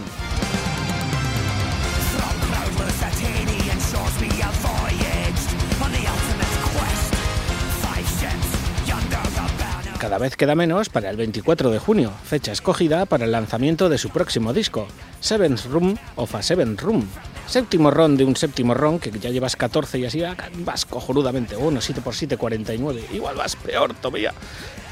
Cada 9.99 10.17
vez 10.17 10.37
queda 10.37 10.55
menos 10.55 10.87
para 10.87 11.09
el 11.09 11.17
24 11.17 11.69
de 11.69 11.79
junio, 11.79 12.13
fecha 12.23 12.53
escogida 12.53 13.05
para 13.05 13.25
el 13.25 13.33
lanzamiento 13.33 13.89
de 13.89 13.97
su 13.97 14.11
próximo 14.11 14.53
disco, 14.53 14.87
Seventh 15.19 15.65
Room 15.65 15.97
of 16.15 16.33
a 16.33 16.41
Seventh 16.41 16.79
Room. 16.79 17.05
Séptimo 17.45 17.91
ron 17.91 18.15
de 18.15 18.23
un 18.23 18.37
séptimo 18.37 18.73
ron, 18.73 18.99
que 18.99 19.11
ya 19.11 19.31
llevas 19.31 19.57
14 19.57 19.99
y 19.99 20.05
así 20.05 20.23
ah, 20.23 20.37
vas 20.59 20.85
cojonudamente. 20.85 21.57
Bueno, 21.57 21.81
7 21.81 21.99
por 21.99 22.15
7, 22.15 22.37
49. 22.37 23.07
Igual 23.11 23.35
vas 23.35 23.57
peor 23.57 23.93
todavía. 23.95 24.33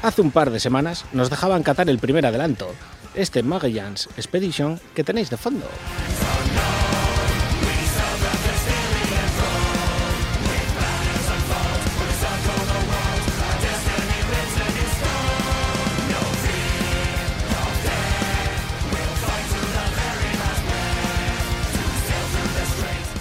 Hace 0.00 0.22
un 0.22 0.30
par 0.30 0.50
de 0.50 0.60
semanas 0.60 1.04
nos 1.12 1.28
dejaban 1.28 1.64
catar 1.64 1.90
el 1.90 1.98
primer 1.98 2.24
adelanto, 2.24 2.72
este 3.14 3.42
Magellan's 3.42 4.08
Expedition 4.16 4.80
que 4.94 5.02
tenéis 5.02 5.28
de 5.28 5.36
fondo. 5.36 5.66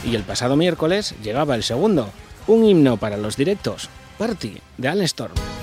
Y 0.05 0.15
el 0.15 0.23
pasado 0.23 0.55
miércoles 0.55 1.15
llegaba 1.21 1.55
el 1.55 1.63
segundo, 1.63 2.11
un 2.45 2.63
himno 2.63 2.97
para 2.97 3.17
los 3.17 3.35
directos, 3.35 3.89
Party 4.17 4.59
de 4.77 4.87
Alan 4.87 5.03
Storm. 5.03 5.56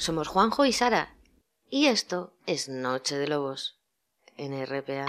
Somos 0.00 0.28
Juanjo 0.28 0.64
y 0.64 0.72
Sara. 0.72 1.14
Y 1.68 1.88
esto 1.88 2.32
es 2.46 2.70
Noche 2.70 3.18
de 3.18 3.28
Lobos 3.28 3.78
en 4.38 4.64
RPA. 4.64 5.06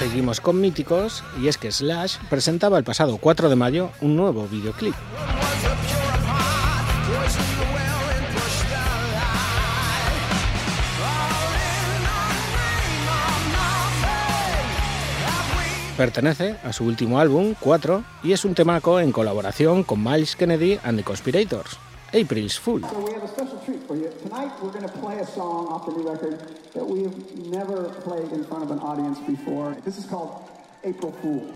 Seguimos 0.00 0.40
con 0.40 0.58
míticos 0.58 1.22
y 1.42 1.48
es 1.48 1.58
que 1.58 1.70
Slash 1.70 2.16
presentaba 2.30 2.78
el 2.78 2.84
pasado 2.84 3.18
4 3.18 3.50
de 3.50 3.54
mayo 3.54 3.90
un 4.00 4.16
nuevo 4.16 4.48
videoclip. 4.48 4.94
Pertenece 15.98 16.56
a 16.64 16.72
su 16.72 16.84
último 16.84 17.18
álbum, 17.18 17.54
4, 17.60 18.02
y 18.22 18.32
es 18.32 18.46
un 18.46 18.54
temaco 18.54 19.00
en 19.00 19.12
colaboración 19.12 19.84
con 19.84 20.02
Miles 20.02 20.34
Kennedy 20.34 20.78
and 20.82 20.96
the 20.96 21.04
Conspirators, 21.04 21.76
April's 22.12 22.56
Fool. 22.56 22.80
So 22.80 22.98
we 22.98 23.12
have 23.12 23.22
a 23.22 23.28
special 23.28 23.58
treat 23.64 23.82
for 23.86 23.96
you. 23.96 24.12
Tonight 24.22 24.50
we're 24.62 24.72
going 24.72 24.82
to 24.82 24.98
play 24.98 25.20
a 25.20 25.26
song 25.26 25.68
off 25.68 25.86
the 25.86 25.92
new 25.92 26.08
record 26.08 26.40
that 26.74 26.84
we 26.84 27.04
have 27.04 27.36
never 27.46 27.84
played 27.84 28.32
in 28.32 28.44
front 28.44 28.64
of 28.64 28.70
an 28.72 28.80
audience 28.80 29.18
before. 29.20 29.76
This 29.84 29.96
is 29.96 30.06
called 30.06 30.48
April 30.82 31.12
Fool. 31.12 31.54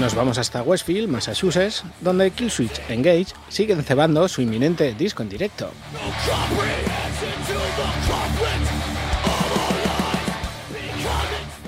Nos 0.00 0.14
vamos 0.14 0.38
hasta 0.38 0.62
Westfield, 0.62 1.08
Massachusetts, 1.08 1.84
donde 2.00 2.30
Killswitch 2.30 2.80
Engage 2.88 3.34
siguen 3.50 3.84
cebando 3.84 4.26
su 4.28 4.40
inminente 4.40 4.94
disco 4.94 5.22
en 5.22 5.28
directo. 5.28 5.70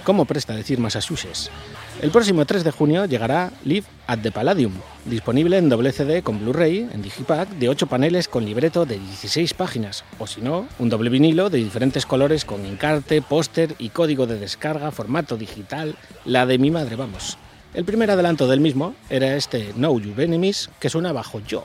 ¿Cómo 0.02 0.24
presta 0.24 0.54
decir 0.54 0.78
Massachusetts? 0.78 1.50
El 2.00 2.10
próximo 2.10 2.46
3 2.46 2.64
de 2.64 2.70
junio 2.70 3.04
llegará 3.04 3.52
Live 3.64 3.86
at 4.06 4.20
the 4.20 4.32
Palladium, 4.32 4.72
disponible 5.04 5.58
en 5.58 5.68
doble 5.68 5.92
CD 5.92 6.22
con 6.22 6.40
Blu-ray 6.40 6.88
en 6.90 7.02
Digipack 7.02 7.50
de 7.50 7.68
8 7.68 7.86
paneles 7.86 8.28
con 8.28 8.46
libreto 8.46 8.86
de 8.86 8.98
16 8.98 9.52
páginas, 9.52 10.04
o 10.18 10.26
si 10.26 10.40
no, 10.40 10.66
un 10.78 10.88
doble 10.88 11.10
vinilo 11.10 11.50
de 11.50 11.58
diferentes 11.58 12.06
colores 12.06 12.46
con 12.46 12.64
encarte, 12.64 13.20
póster 13.20 13.74
y 13.78 13.90
código 13.90 14.26
de 14.26 14.38
descarga, 14.38 14.90
formato 14.90 15.36
digital, 15.36 15.96
la 16.24 16.46
de 16.46 16.56
mi 16.56 16.70
madre, 16.70 16.96
vamos. 16.96 17.36
El 17.74 17.86
primer 17.86 18.10
adelanto 18.10 18.46
del 18.46 18.60
mismo 18.60 18.94
era 19.08 19.34
este 19.34 19.72
No 19.76 19.98
You 19.98 20.12
Enemies 20.18 20.68
que 20.78 20.90
suena 20.90 21.12
bajo 21.12 21.40
Yo. 21.40 21.64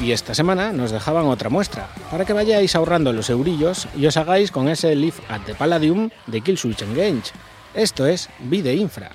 Y 0.00 0.12
esta 0.12 0.34
semana 0.34 0.72
nos 0.72 0.90
dejaban 0.90 1.26
otra 1.26 1.50
muestra, 1.50 1.88
para 2.10 2.24
que 2.24 2.32
vayáis 2.32 2.74
ahorrando 2.74 3.12
los 3.12 3.30
eurillos 3.30 3.86
y 3.96 4.06
os 4.06 4.16
hagáis 4.16 4.50
con 4.50 4.68
ese 4.68 4.96
Live 4.96 5.16
at 5.28 5.42
the 5.46 5.54
Palladium 5.54 6.10
de 6.26 6.40
Killswitch 6.40 6.82
Engage. 6.82 7.32
Esto 7.74 8.04
es 8.04 8.28
Vide 8.40 8.74
Infra. 8.74 9.10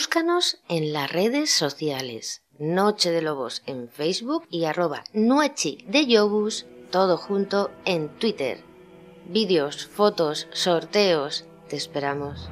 Búscanos 0.00 0.56
en 0.70 0.94
las 0.94 1.12
redes 1.12 1.50
sociales. 1.50 2.40
Noche 2.58 3.10
de 3.10 3.20
Lobos 3.20 3.62
en 3.66 3.90
Facebook 3.90 4.46
y 4.48 4.64
arroba 4.64 5.04
Nuechi 5.12 5.84
de 5.88 6.06
Yobus, 6.06 6.64
todo 6.90 7.18
junto 7.18 7.70
en 7.84 8.08
Twitter. 8.08 8.64
Vídeos, 9.26 9.86
fotos, 9.88 10.48
sorteos, 10.52 11.44
te 11.68 11.76
esperamos. 11.76 12.48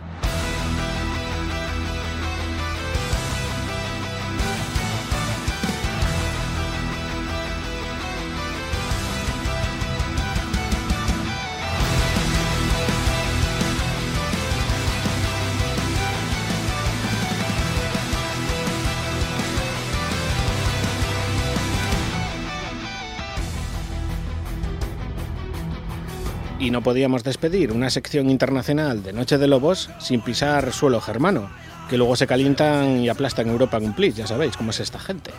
Y 26.69 26.71
no 26.71 26.83
podíamos 26.83 27.25
despedir 27.25 27.73
una 27.73 27.89
sección 27.89 28.29
internacional 28.29 29.03
de 29.03 29.15
Noche 29.15 29.39
de 29.39 29.47
Lobos 29.47 29.89
sin 30.01 30.21
pisar 30.21 30.71
suelo 30.75 31.01
germano, 31.01 31.49
que 31.89 31.97
luego 31.97 32.15
se 32.15 32.27
calientan 32.27 32.99
y 32.99 33.09
aplastan 33.09 33.49
Europa 33.49 33.79
en 33.79 33.85
un 33.87 33.95
plis, 33.95 34.17
ya 34.17 34.27
sabéis 34.27 34.55
cómo 34.55 34.69
es 34.69 34.81
esta 34.81 34.99
gente. 34.99 35.31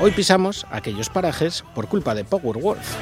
Hoy 0.00 0.12
pisamos 0.12 0.64
aquellos 0.70 1.10
parajes 1.10 1.64
por 1.74 1.88
culpa 1.88 2.14
de 2.14 2.22
Powerwolf. 2.22 2.94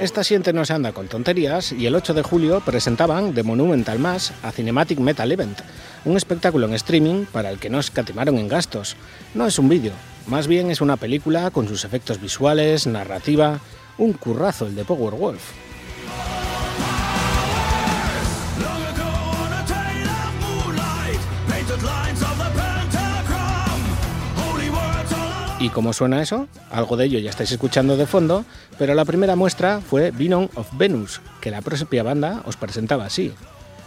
Esta 0.00 0.24
siente 0.24 0.54
no 0.54 0.64
se 0.64 0.72
anda 0.72 0.92
con 0.92 1.08
tonterías 1.08 1.72
y 1.72 1.84
el 1.84 1.94
8 1.94 2.14
de 2.14 2.22
julio 2.22 2.62
presentaban 2.64 3.34
The 3.34 3.42
Monumental 3.42 3.98
Mass 3.98 4.32
a 4.42 4.50
Cinematic 4.50 4.98
Metal 4.98 5.30
Event, 5.30 5.58
un 6.06 6.16
espectáculo 6.16 6.66
en 6.66 6.72
streaming 6.72 7.26
para 7.26 7.50
el 7.50 7.58
que 7.58 7.68
no 7.68 7.78
escatimaron 7.78 8.38
en 8.38 8.48
gastos. 8.48 8.96
No 9.34 9.46
es 9.46 9.58
un 9.58 9.68
vídeo, 9.68 9.92
más 10.26 10.46
bien 10.46 10.70
es 10.70 10.80
una 10.80 10.96
película 10.96 11.50
con 11.50 11.68
sus 11.68 11.84
efectos 11.84 12.18
visuales, 12.18 12.86
narrativa, 12.86 13.60
un 13.98 14.14
currazo 14.14 14.68
el 14.68 14.74
de 14.74 14.86
Powerwolf. 14.86 15.42
¿Y 25.60 25.68
cómo 25.68 25.92
suena 25.92 26.22
eso? 26.22 26.48
Algo 26.70 26.96
de 26.96 27.04
ello 27.04 27.18
ya 27.18 27.28
estáis 27.28 27.52
escuchando 27.52 27.98
de 27.98 28.06
fondo, 28.06 28.46
pero 28.78 28.94
la 28.94 29.04
primera 29.04 29.36
muestra 29.36 29.82
fue 29.82 30.10
Venom 30.10 30.48
of 30.54 30.66
Venus, 30.78 31.20
que 31.42 31.50
la 31.50 31.60
propia 31.60 32.02
banda 32.02 32.42
os 32.46 32.56
presentaba 32.56 33.04
así. 33.04 33.34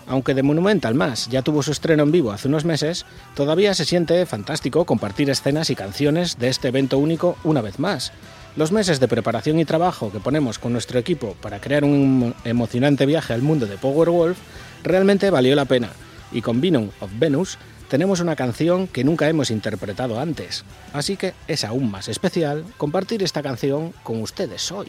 Aunque 0.06 0.36
de 0.36 0.44
Monumental 0.44 0.94
Más 0.94 1.30
ya 1.30 1.42
tuvo 1.42 1.64
su 1.64 1.72
estreno 1.72 2.04
en 2.04 2.12
vivo 2.12 2.32
hace 2.32 2.48
unos 2.48 2.64
meses, 2.64 3.08
todavía 3.34 3.74
se 3.74 3.86
siente 3.86 4.24
fantástico 4.28 4.86
compartir 4.86 5.32
escenas 5.32 5.72
y 5.72 5.76
canciones 5.76 6.38
de 6.38 6.50
este 6.50 6.68
evento 6.68 7.00
único 7.00 7.38
una 7.44 7.62
vez 7.62 7.80
más. 7.80 8.12
Los 8.56 8.72
meses 8.72 9.00
de 9.00 9.08
preparación 9.08 9.58
y 9.60 9.66
trabajo 9.66 10.12
que 10.12 10.20
ponemos 10.20 10.60
con 10.60 10.74
nuestro 10.74 11.00
equipo 11.00 11.36
para 11.42 11.60
crear 11.60 11.84
un 11.84 12.36
emocionante 12.44 13.08
viaje 13.08 13.34
al 13.34 13.42
mundo 13.42 13.66
de 13.66 13.78
Powerwolf 13.78 14.38
realmente 14.84 15.32
valió 15.32 15.56
la 15.56 15.66
pena, 15.66 15.90
y 16.32 16.42
con 16.42 16.62
Venom 16.62 16.90
of 17.00 17.10
Venus 17.18 17.58
tenemos 17.94 18.22
una 18.22 18.36
canción 18.36 18.88
que 18.88 19.04
nunca 19.04 19.30
hemos 19.30 19.52
interpretado 19.52 20.20
antes, 20.20 20.66
así 20.94 21.16
que 21.16 21.36
es 21.48 21.64
aún 21.64 21.92
más 21.92 22.08
especial 22.08 22.66
compartir 22.76 23.22
esta 23.22 23.44
canción 23.44 23.94
con 24.02 24.20
ustedes 24.20 24.72
hoy. 24.72 24.88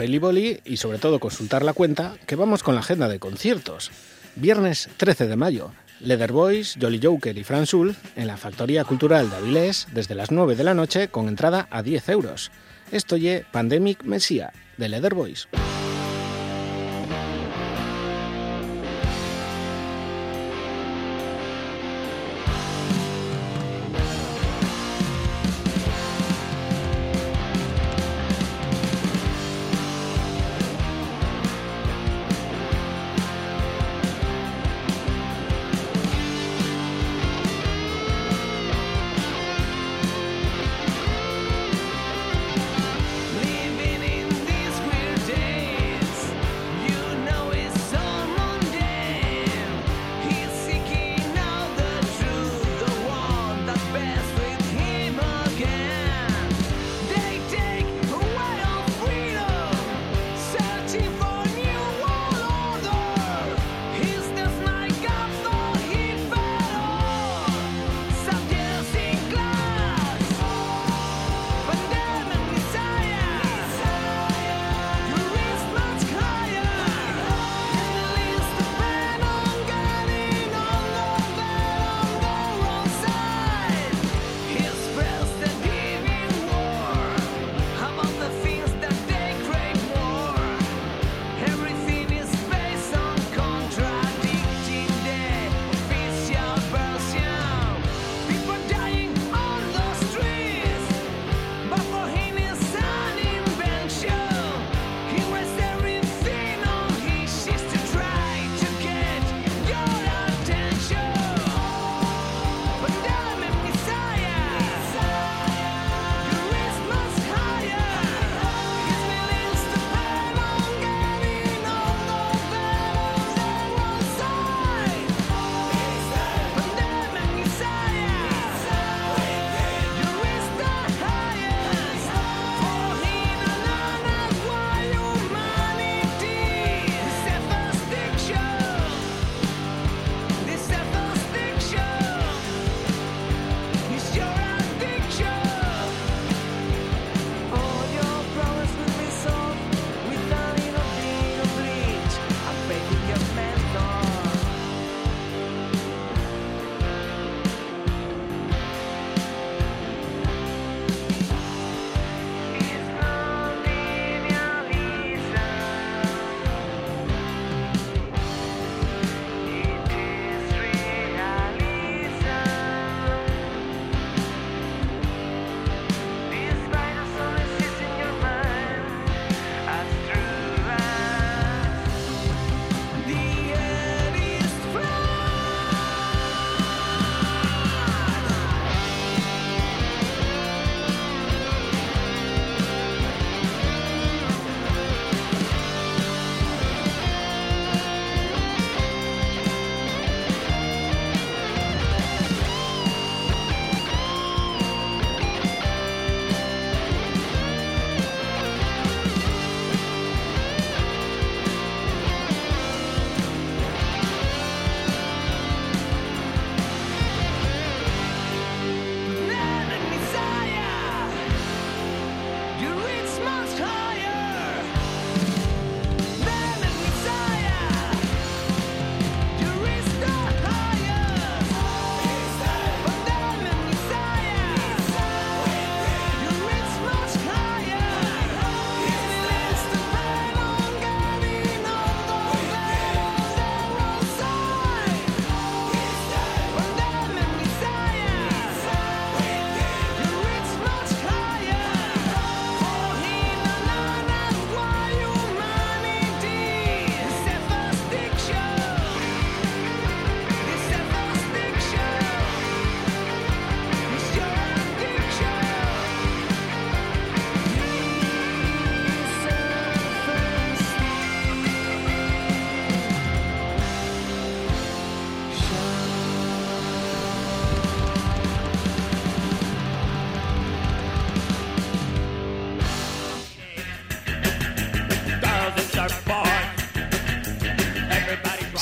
Peliboli 0.00 0.60
y 0.64 0.78
sobre 0.78 0.96
todo 0.96 1.20
consultar 1.20 1.62
la 1.62 1.74
cuenta 1.74 2.14
que 2.26 2.34
vamos 2.34 2.62
con 2.62 2.74
la 2.74 2.80
agenda 2.80 3.06
de 3.06 3.18
conciertos. 3.18 3.90
Viernes 4.34 4.88
13 4.96 5.28
de 5.28 5.36
mayo, 5.36 5.72
Leatherboys, 6.00 6.78
Jolly 6.80 6.98
Joker 7.02 7.36
y 7.36 7.44
Fran 7.44 7.66
Sul 7.66 7.94
en 8.16 8.26
la 8.26 8.38
Factoría 8.38 8.84
Cultural 8.84 9.28
de 9.28 9.36
Avilés 9.36 9.88
desde 9.92 10.14
las 10.14 10.30
9 10.30 10.56
de 10.56 10.64
la 10.64 10.72
noche 10.72 11.08
con 11.08 11.28
entrada 11.28 11.68
a 11.70 11.82
10 11.82 12.08
euros. 12.08 12.50
Esto 12.90 13.18
ye 13.18 13.44
Pandemic 13.52 14.02
Mesía 14.04 14.54
de 14.78 14.88
Leatherboys. 14.88 15.48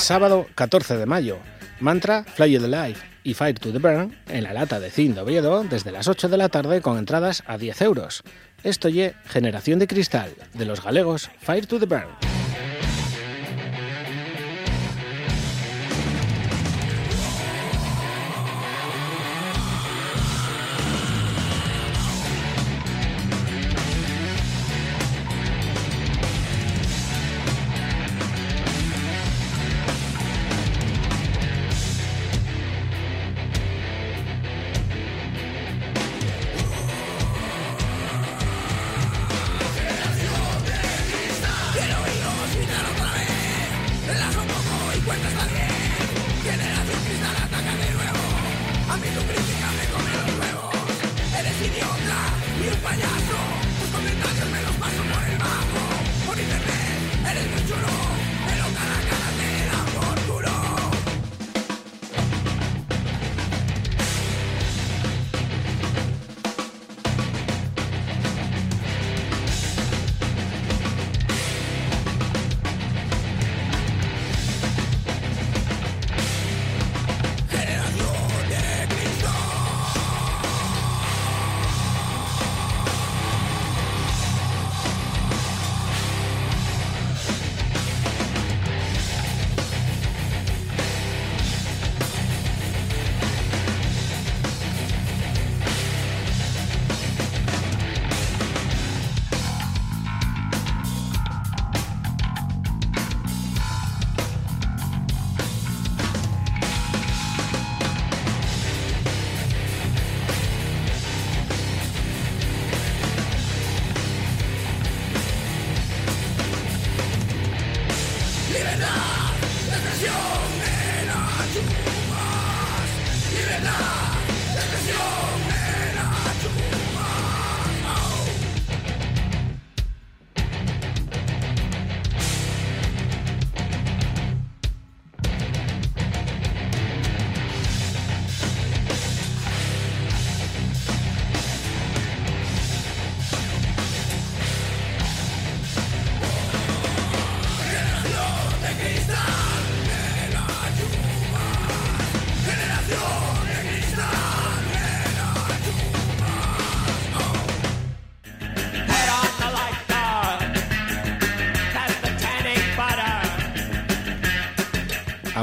sábado 0.09 0.47
14 0.55 0.97
de 0.97 1.05
mayo. 1.05 1.36
Mantra, 1.80 2.24
Fly 2.24 2.52
You 2.52 2.62
the 2.62 2.68
Life 2.68 3.06
y 3.24 3.35
Fire 3.35 3.59
to 3.59 3.72
the 3.72 3.78
Burn 3.78 4.16
en 4.28 4.43
la 4.43 4.55
lata 4.55 4.80
de 4.80 4.90
Zinc 4.90 5.14
de 5.14 5.20
Oviedo 5.20 5.64
desde 5.64 5.93
las 5.93 6.09
8 6.09 6.30
de 6.30 6.39
la 6.39 6.48
tarde 6.48 6.80
con 6.80 6.97
entradas 6.97 7.43
a 7.47 7.59
10 7.59 7.82
euros. 7.82 8.22
Esto 8.64 8.89
ye 8.89 9.14
Generación 9.26 9.78
de 9.78 9.86
Cristal 9.86 10.32
de 10.55 10.64
los 10.64 10.82
galegos 10.82 11.28
Fire 11.43 11.66
to 11.66 11.78
the 11.78 11.85
Burn. 11.85 12.38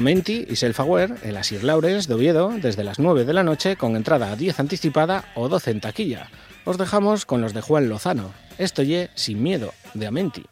Amenti 0.06 0.46
y 0.48 0.56
Self-Aware 0.56 1.16
en 1.24 1.34
las 1.34 1.52
Laures 1.52 2.08
de 2.08 2.14
Oviedo 2.14 2.54
desde 2.62 2.84
las 2.84 3.00
9 3.00 3.26
de 3.26 3.34
la 3.34 3.42
noche 3.42 3.76
con 3.76 3.96
entrada 3.96 4.32
a 4.32 4.36
10 4.36 4.60
anticipada 4.60 5.32
o 5.34 5.50
12 5.50 5.72
en 5.72 5.82
taquilla. 5.82 6.30
Os 6.64 6.78
dejamos 6.78 7.26
con 7.26 7.42
los 7.42 7.56
de 7.56 7.62
Juan 7.62 7.90
Lozano. 7.90 8.32
Esto 8.60 8.84
ye 8.84 9.10
Sin 9.16 9.42
Miedo 9.42 9.74
de 9.96 10.06
Amenti. 10.06 10.46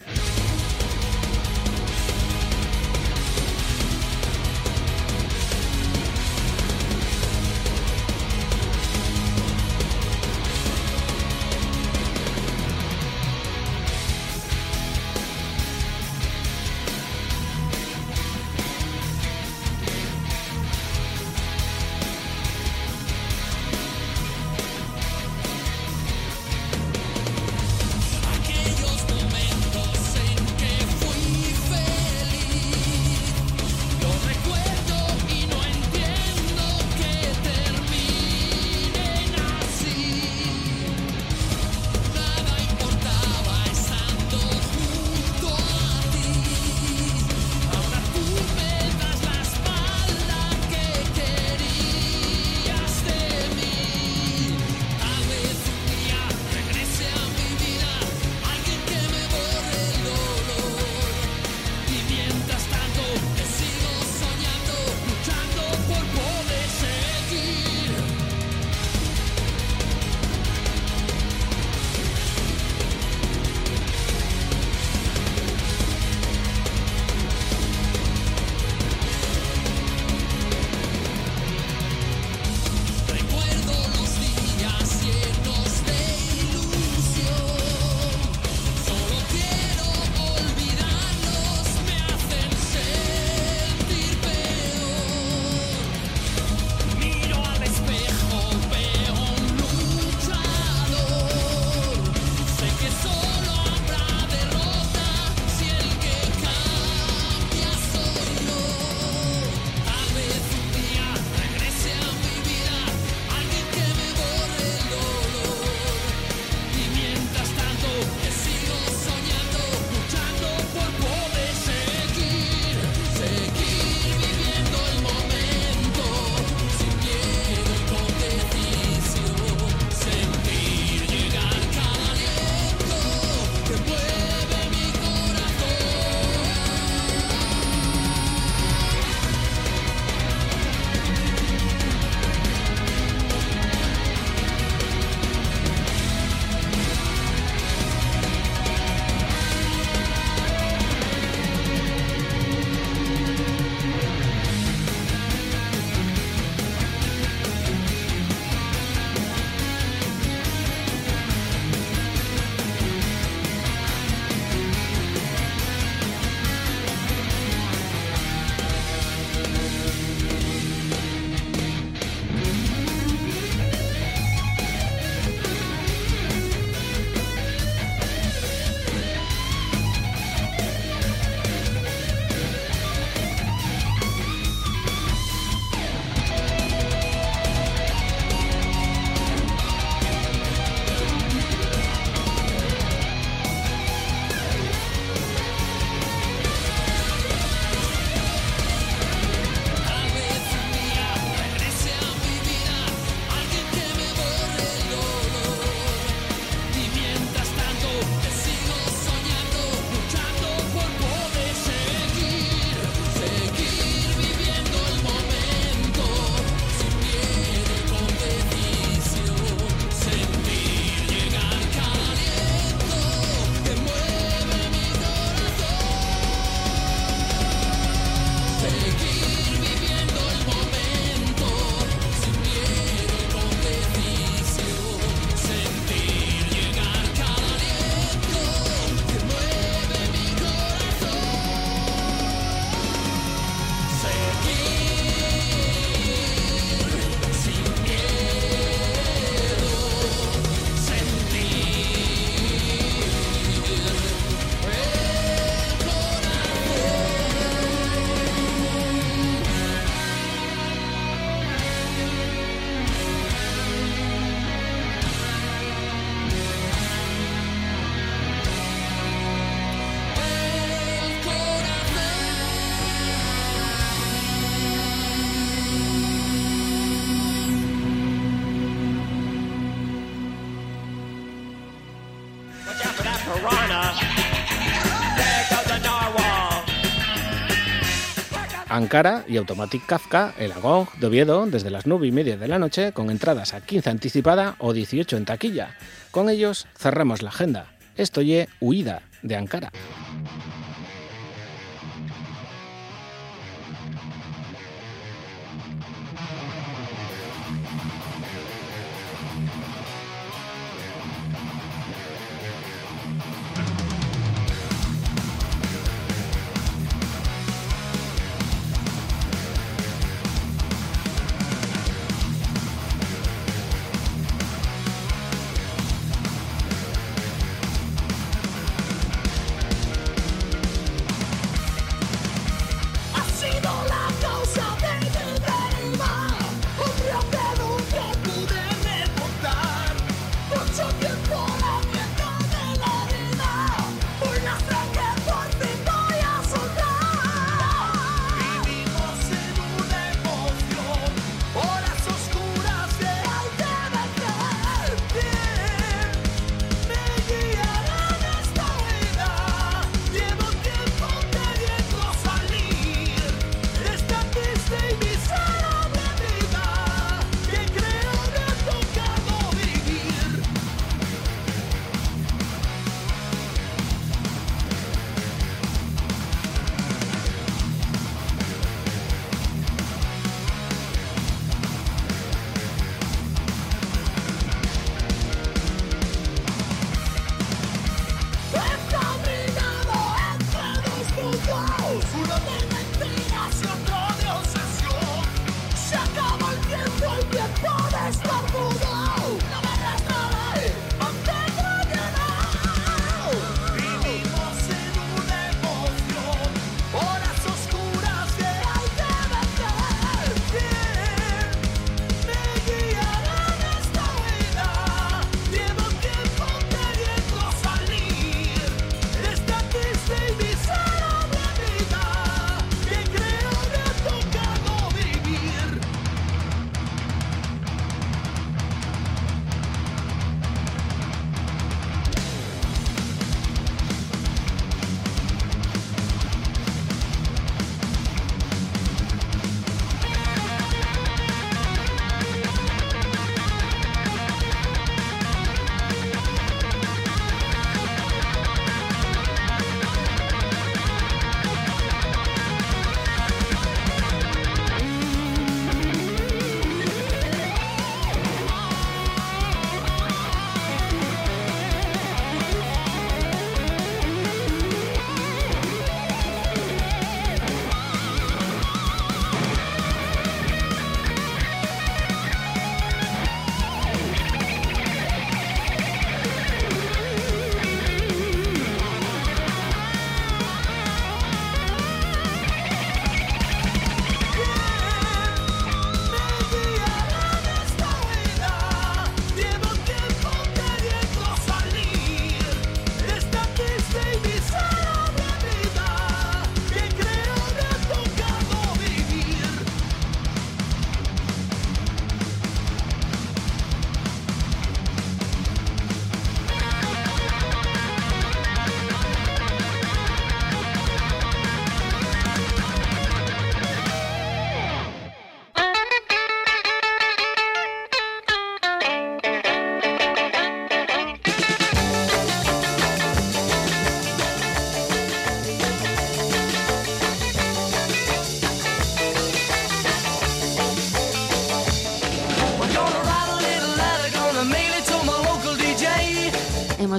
Ankara 288.83 289.23
y 289.29 289.37
Automatic 289.37 289.85
Kafka, 289.85 290.33
el 290.37 290.51
Agog 290.51 290.91
de 290.99 291.07
Oviedo, 291.07 291.45
desde 291.45 291.69
las 291.69 291.87
9 291.87 292.05
y 292.05 292.11
media 292.11 292.35
de 292.35 292.49
la 292.49 292.59
noche, 292.59 292.91
con 292.91 293.09
entradas 293.09 293.53
a 293.53 293.61
15 293.61 293.89
anticipada 293.89 294.55
o 294.59 294.73
18 294.73 295.15
en 295.15 295.23
taquilla. 295.23 295.77
Con 296.11 296.29
ellos 296.29 296.67
cerramos 296.77 297.21
la 297.21 297.29
agenda. 297.29 297.67
Esto 297.95 298.21
ye 298.21 298.49
Huida 298.59 299.03
de 299.21 299.37
Ankara. 299.37 299.71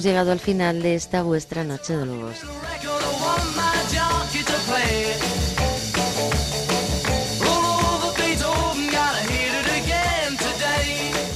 Llegado 0.04 0.32
al 0.32 0.38
final 0.38 0.82
de 0.82 0.96
esta 0.96 1.22
vuestra 1.22 1.64
Noche 1.64 1.96
de 1.96 2.04
Lobos. 2.04 2.36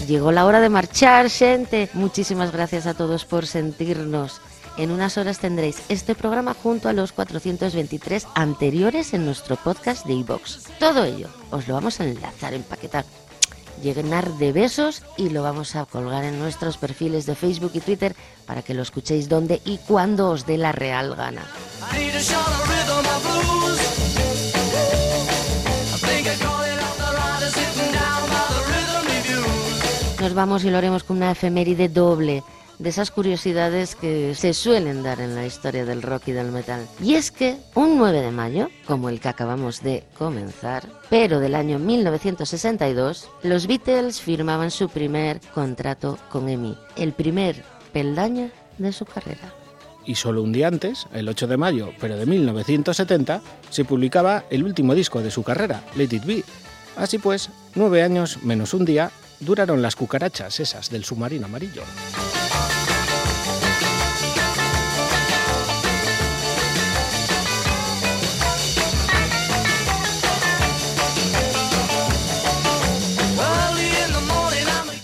Llegó 0.06 0.32
la 0.32 0.44
hora 0.44 0.60
de 0.60 0.68
marchar, 0.68 1.30
gente. 1.30 1.88
Muchísimas 1.94 2.52
gracias 2.52 2.84
a 2.84 2.92
todos 2.92 3.24
por 3.24 3.46
sentirnos. 3.46 4.42
En 4.76 4.90
unas 4.90 5.16
horas 5.16 5.38
tendréis 5.38 5.82
este 5.88 6.14
programa 6.14 6.52
junto 6.52 6.90
a 6.90 6.92
los 6.92 7.12
423 7.12 8.26
anteriores 8.34 9.14
en 9.14 9.24
nuestro 9.24 9.56
podcast 9.56 10.04
de 10.04 10.12
iVox. 10.12 10.64
Todo 10.78 11.04
ello 11.04 11.28
os 11.50 11.66
lo 11.68 11.72
vamos 11.72 12.00
a 12.00 12.04
enlazar, 12.04 12.52
empaquetar, 12.52 13.06
llenar 13.80 14.32
de 14.34 14.52
besos 14.52 15.02
y 15.16 15.30
lo 15.30 15.42
vamos 15.42 15.76
a 15.76 15.84
colgar 15.84 16.24
en 16.24 16.38
nuestros 16.38 16.76
perfiles 16.76 17.26
de 17.26 17.34
Facebook 17.34 17.72
y 17.74 17.80
Twitter 17.80 18.14
para 18.46 18.62
que 18.62 18.74
lo 18.74 18.82
escuchéis 18.82 19.28
donde 19.28 19.60
y 19.64 19.78
cuando 19.78 20.30
os 20.30 20.46
dé 20.46 20.58
la 20.58 20.72
real 20.72 21.14
gana. 21.14 21.42
Nos 30.20 30.34
vamos 30.34 30.64
y 30.64 30.70
lo 30.70 30.78
haremos 30.78 31.04
con 31.04 31.18
una 31.18 31.30
efeméride 31.30 31.88
doble. 31.88 32.42
De 32.78 32.88
esas 32.88 33.10
curiosidades 33.10 33.94
que 33.94 34.34
se 34.34 34.54
suelen 34.54 35.02
dar 35.02 35.20
en 35.20 35.34
la 35.34 35.46
historia 35.46 35.84
del 35.84 36.02
rock 36.02 36.28
y 36.28 36.32
del 36.32 36.52
metal. 36.52 36.86
Y 37.02 37.14
es 37.14 37.30
que 37.30 37.56
un 37.74 37.98
9 37.98 38.20
de 38.20 38.30
mayo, 38.30 38.68
como 38.86 39.08
el 39.08 39.20
que 39.20 39.28
acabamos 39.28 39.82
de 39.82 40.04
comenzar, 40.16 40.88
pero 41.10 41.40
del 41.40 41.54
año 41.54 41.78
1962, 41.78 43.28
los 43.42 43.66
Beatles 43.66 44.20
firmaban 44.20 44.70
su 44.70 44.88
primer 44.88 45.40
contrato 45.54 46.18
con 46.30 46.48
EMI, 46.48 46.76
el 46.96 47.12
primer 47.12 47.64
peldaño 47.92 48.50
de 48.78 48.92
su 48.92 49.04
carrera. 49.04 49.52
Y 50.04 50.14
solo 50.14 50.42
un 50.42 50.52
día 50.52 50.68
antes, 50.68 51.06
el 51.12 51.28
8 51.28 51.46
de 51.48 51.56
mayo, 51.56 51.90
pero 52.00 52.16
de 52.16 52.24
1970, 52.24 53.42
se 53.68 53.84
publicaba 53.84 54.44
el 54.48 54.64
último 54.64 54.94
disco 54.94 55.20
de 55.20 55.30
su 55.30 55.42
carrera, 55.42 55.82
Let 55.96 56.04
It 56.12 56.24
Be. 56.24 56.44
Así 56.96 57.18
pues, 57.18 57.50
nueve 57.74 58.02
años 58.02 58.42
menos 58.42 58.72
un 58.72 58.84
día 58.84 59.10
duraron 59.40 59.82
las 59.82 59.96
cucarachas 59.96 60.60
esas 60.60 60.90
del 60.90 61.04
submarino 61.04 61.46
amarillo. 61.46 61.82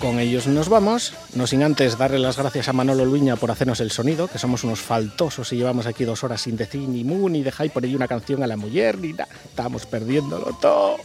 Con 0.05 0.21
ellos 0.21 0.47
nos 0.47 0.69
vamos, 0.69 1.15
no 1.35 1.47
sin 1.47 1.63
antes 1.63 1.97
darle 1.97 2.19
las 2.19 2.37
gracias 2.37 2.69
a 2.69 2.75
Manolo 2.75 3.07
Luña 3.07 3.37
por 3.37 3.51
hacernos 3.51 3.81
el 3.81 3.91
sonido, 3.91 4.29
que 4.29 4.39
somos 4.39 4.63
unos 4.63 4.81
faltosos 4.81 5.51
y 5.55 5.57
llevamos 5.57 5.87
aquí 5.87 6.05
dos 6.05 6.23
horas 6.25 6.43
sin 6.43 6.59
decir 6.59 6.87
ni 6.87 7.05
mu, 7.05 7.31
ni 7.31 7.43
dejáis 7.43 7.73
por 7.73 7.85
ahí 7.85 7.95
una 7.95 8.07
canción 8.07 8.43
a 8.43 8.47
la 8.47 8.59
mujer, 8.59 8.99
ni 8.99 9.13
nada. 9.15 9.29
Estamos 9.47 9.87
perdiéndolo 9.87 10.59
todo. 10.61 10.99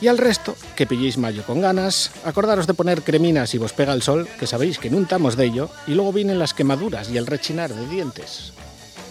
Y 0.00 0.08
al 0.08 0.18
resto, 0.18 0.56
que 0.76 0.86
pilléis 0.86 1.18
mayo 1.18 1.44
con 1.44 1.60
ganas, 1.60 2.10
acordaros 2.24 2.66
de 2.66 2.74
poner 2.74 3.02
creminas 3.02 3.50
si 3.50 3.58
vos 3.58 3.74
pega 3.74 3.92
el 3.92 4.02
sol, 4.02 4.26
que 4.38 4.46
sabéis 4.46 4.78
que 4.78 4.88
untamos 4.88 5.36
de 5.36 5.44
ello, 5.44 5.68
y 5.86 5.92
luego 5.92 6.12
vienen 6.12 6.38
las 6.38 6.54
quemaduras 6.54 7.10
y 7.10 7.18
el 7.18 7.26
rechinar 7.26 7.74
de 7.74 7.86
dientes. 7.86 8.52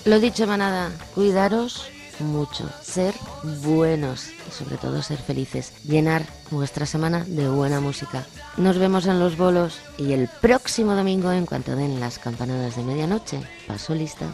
Lo 0.05 0.19
dicho, 0.19 0.47
manada, 0.47 0.91
cuidaros 1.13 1.85
mucho, 2.19 2.69
ser 2.81 3.13
buenos 3.61 4.29
y 4.47 4.51
sobre 4.51 4.77
todo 4.77 5.01
ser 5.01 5.19
felices, 5.19 5.73
llenar 5.83 6.25
vuestra 6.51 6.85
semana 6.85 7.23
de 7.25 7.47
buena 7.47 7.79
música. 7.79 8.25
Nos 8.57 8.77
vemos 8.77 9.05
en 9.05 9.19
los 9.19 9.37
bolos 9.37 9.79
y 9.97 10.13
el 10.13 10.27
próximo 10.41 10.95
domingo 10.95 11.31
en 11.31 11.45
cuanto 11.45 11.75
den 11.75 11.99
las 11.99 12.19
campanadas 12.19 12.75
de 12.75 12.83
medianoche. 12.83 13.41
Paso 13.67 13.95
lista. 13.95 14.33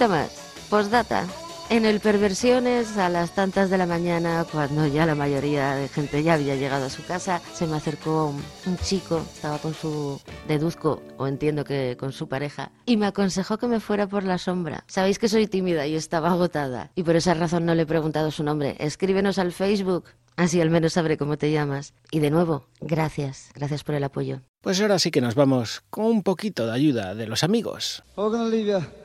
Cosita 0.00 0.08
más. 0.08 0.30
Postdata. 0.70 1.26
En 1.68 1.84
el 1.84 2.00
Perversiones, 2.00 2.96
a 2.96 3.08
las 3.08 3.32
tantas 3.34 3.70
de 3.70 3.78
la 3.78 3.86
mañana, 3.86 4.44
cuando 4.50 4.86
ya 4.88 5.06
la 5.06 5.14
mayoría 5.14 5.74
de 5.74 5.88
gente 5.88 6.22
ya 6.22 6.34
había 6.34 6.56
llegado 6.56 6.86
a 6.86 6.90
su 6.90 7.04
casa, 7.04 7.40
se 7.52 7.66
me 7.66 7.76
acercó 7.76 8.26
un, 8.26 8.42
un 8.66 8.78
chico, 8.78 9.22
estaba 9.34 9.58
con 9.58 9.72
su, 9.72 10.20
deduzco 10.48 11.00
o 11.16 11.28
entiendo 11.28 11.62
que 11.62 11.96
con 11.96 12.12
su 12.12 12.28
pareja, 12.28 12.72
y 12.86 12.96
me 12.96 13.06
aconsejó 13.06 13.56
que 13.58 13.68
me 13.68 13.78
fuera 13.78 14.08
por 14.08 14.24
la 14.24 14.38
sombra. 14.38 14.82
Sabéis 14.88 15.20
que 15.20 15.28
soy 15.28 15.46
tímida 15.46 15.86
y 15.86 15.94
estaba 15.94 16.32
agotada, 16.32 16.90
y 16.96 17.04
por 17.04 17.14
esa 17.14 17.34
razón 17.34 17.66
no 17.66 17.74
le 17.76 17.82
he 17.82 17.86
preguntado 17.86 18.32
su 18.32 18.42
nombre. 18.42 18.74
Escríbenos 18.80 19.38
al 19.38 19.52
Facebook, 19.52 20.06
así 20.34 20.60
al 20.60 20.70
menos 20.70 20.94
sabré 20.94 21.16
cómo 21.16 21.38
te 21.38 21.52
llamas. 21.52 21.94
Y 22.10 22.18
de 22.18 22.30
nuevo, 22.30 22.66
gracias, 22.80 23.50
gracias 23.54 23.84
por 23.84 23.94
el 23.94 24.02
apoyo. 24.02 24.40
Pues 24.60 24.80
ahora 24.80 24.98
sí 24.98 25.12
que 25.12 25.20
nos 25.20 25.36
vamos 25.36 25.84
con 25.88 26.06
un 26.06 26.22
poquito 26.24 26.66
de 26.66 26.72
ayuda 26.72 27.14
de 27.14 27.28
los 27.28 27.44
amigos. 27.44 28.02
Leave 28.16 28.66
you 28.66 28.99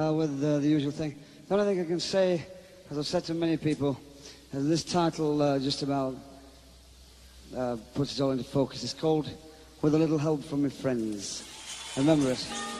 uh, 0.00 0.12
with 0.12 0.42
uh, 0.42 0.58
the 0.58 0.68
usual 0.68 0.92
thing. 0.92 1.14
The 1.48 1.54
only 1.54 1.66
thing 1.66 1.84
I 1.84 1.86
can 1.86 2.00
say, 2.00 2.44
as 2.90 2.98
I've 2.98 3.06
said 3.06 3.24
to 3.24 3.34
many 3.34 3.56
people, 3.56 3.98
is 4.52 4.68
this 4.68 4.84
title 4.84 5.42
uh, 5.42 5.58
just 5.58 5.82
about 5.82 6.16
uh, 7.56 7.76
puts 7.94 8.18
it 8.18 8.22
all 8.22 8.30
into 8.30 8.44
focus. 8.44 8.82
It's 8.84 8.94
called 8.94 9.28
With 9.82 9.94
a 9.94 9.98
Little 9.98 10.18
Help 10.18 10.44
from 10.44 10.62
My 10.62 10.68
Friends. 10.68 11.44
Remember 11.96 12.30
it. 12.30 12.79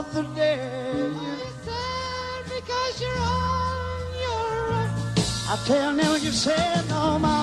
Of 0.00 0.14
the 0.14 0.22
day? 0.34 0.56
You're 1.24 1.52
sad 1.66 2.44
because 2.44 3.00
you're 3.02 3.18
on 3.18 4.00
your 4.24 4.72
own. 4.78 4.90
I 5.52 5.62
tell 5.66 5.92
never 5.92 6.16
you 6.16 6.32
say 6.32 6.82
no 6.88 7.18
more. 7.18 7.39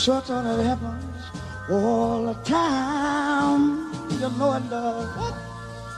Certain 0.00 0.46
it 0.46 0.64
happens 0.64 1.24
all 1.70 2.24
the 2.24 2.32
time. 2.42 3.92
You 4.12 4.30
know 4.38 4.54
it 4.54 4.70
does. 4.70 5.16
What 5.18 5.34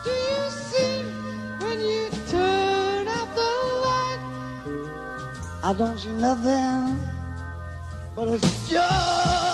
do 0.02 0.10
you 0.10 0.44
see 0.50 1.04
when 1.60 1.80
you 1.80 2.10
turn 2.28 3.06
out 3.06 3.30
the 3.36 3.50
light? 3.86 4.20
I 5.62 5.72
don't 5.78 5.98
see 5.98 6.10
nothing, 6.10 6.98
but 8.16 8.26
it's 8.26 8.68
just. 8.68 9.51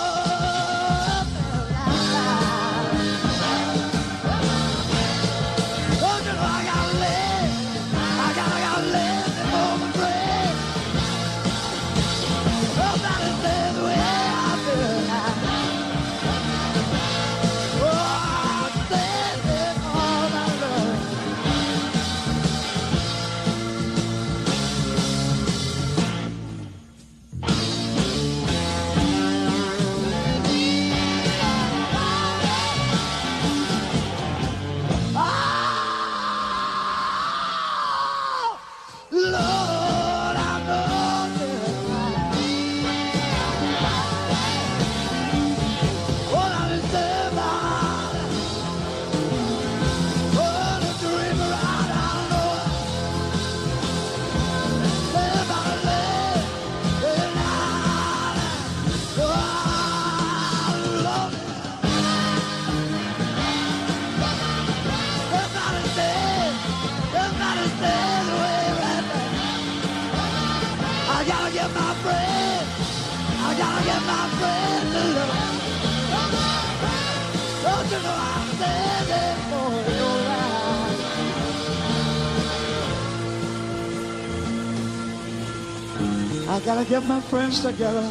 I 86.59 86.61
gotta 86.65 86.83
get 86.83 87.05
my 87.05 87.21
friends 87.21 87.61
together. 87.61 88.05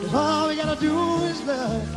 'Cause 0.00 0.14
all 0.14 0.46
we 0.46 0.54
gotta 0.54 0.80
do 0.80 0.94
is 1.24 1.40
love. 1.42 1.88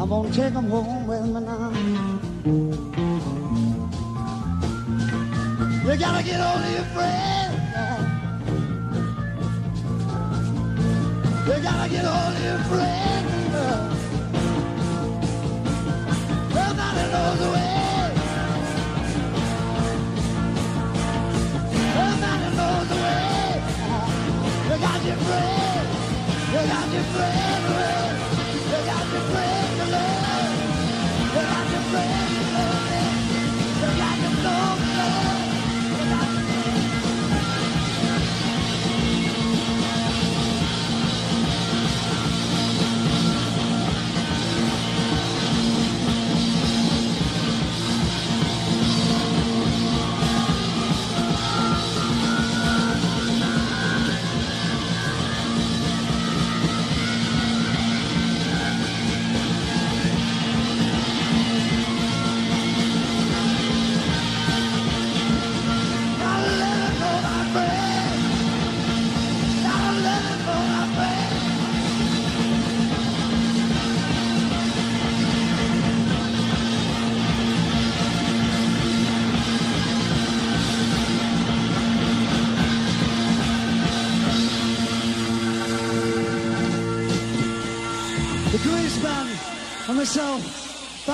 I'm 0.00 0.08
gonna 0.08 0.32
take 0.32 0.52
them 0.52 0.70
home 0.70 1.06
with 1.06 1.26
me 1.26 1.40
now. 1.40 1.70
You 5.84 5.96
gotta 5.96 6.22
get 6.24 6.40
of 6.40 6.72
your 6.72 6.86
friend. 6.96 7.49
You 11.60 11.66
gotta 11.66 11.90
get 11.90 12.04
all 12.06 12.32
your 12.40 12.58
friends. 12.70 13.52
Well, 16.54 16.74
not 16.74 16.96
in 16.96 17.10
those 17.12 17.40
ways. 17.52 18.18
Well, 21.96 22.16
not 22.24 22.40
in 22.46 22.56
those 22.56 22.92
ways. 23.02 23.64
You 24.68 24.76
got 24.86 25.04
your 25.04 25.16
friends. 25.26 25.90
You 26.48 26.60
got 26.72 26.88
your 26.94 27.04
friends. 27.12 27.68
You 28.70 28.80
got 28.88 29.04
your. 29.12 29.24
You 31.20 31.42
got 31.44 31.70
your 31.72 31.82
friends. 31.92 32.79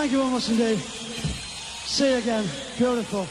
Thank 0.08 0.12
you 0.12 0.22
very 0.22 0.30
much 0.30 0.48
indeed. 0.50 0.78
See 0.78 2.10
you 2.10 2.18
again. 2.18 2.44
Beautiful. 2.78 3.26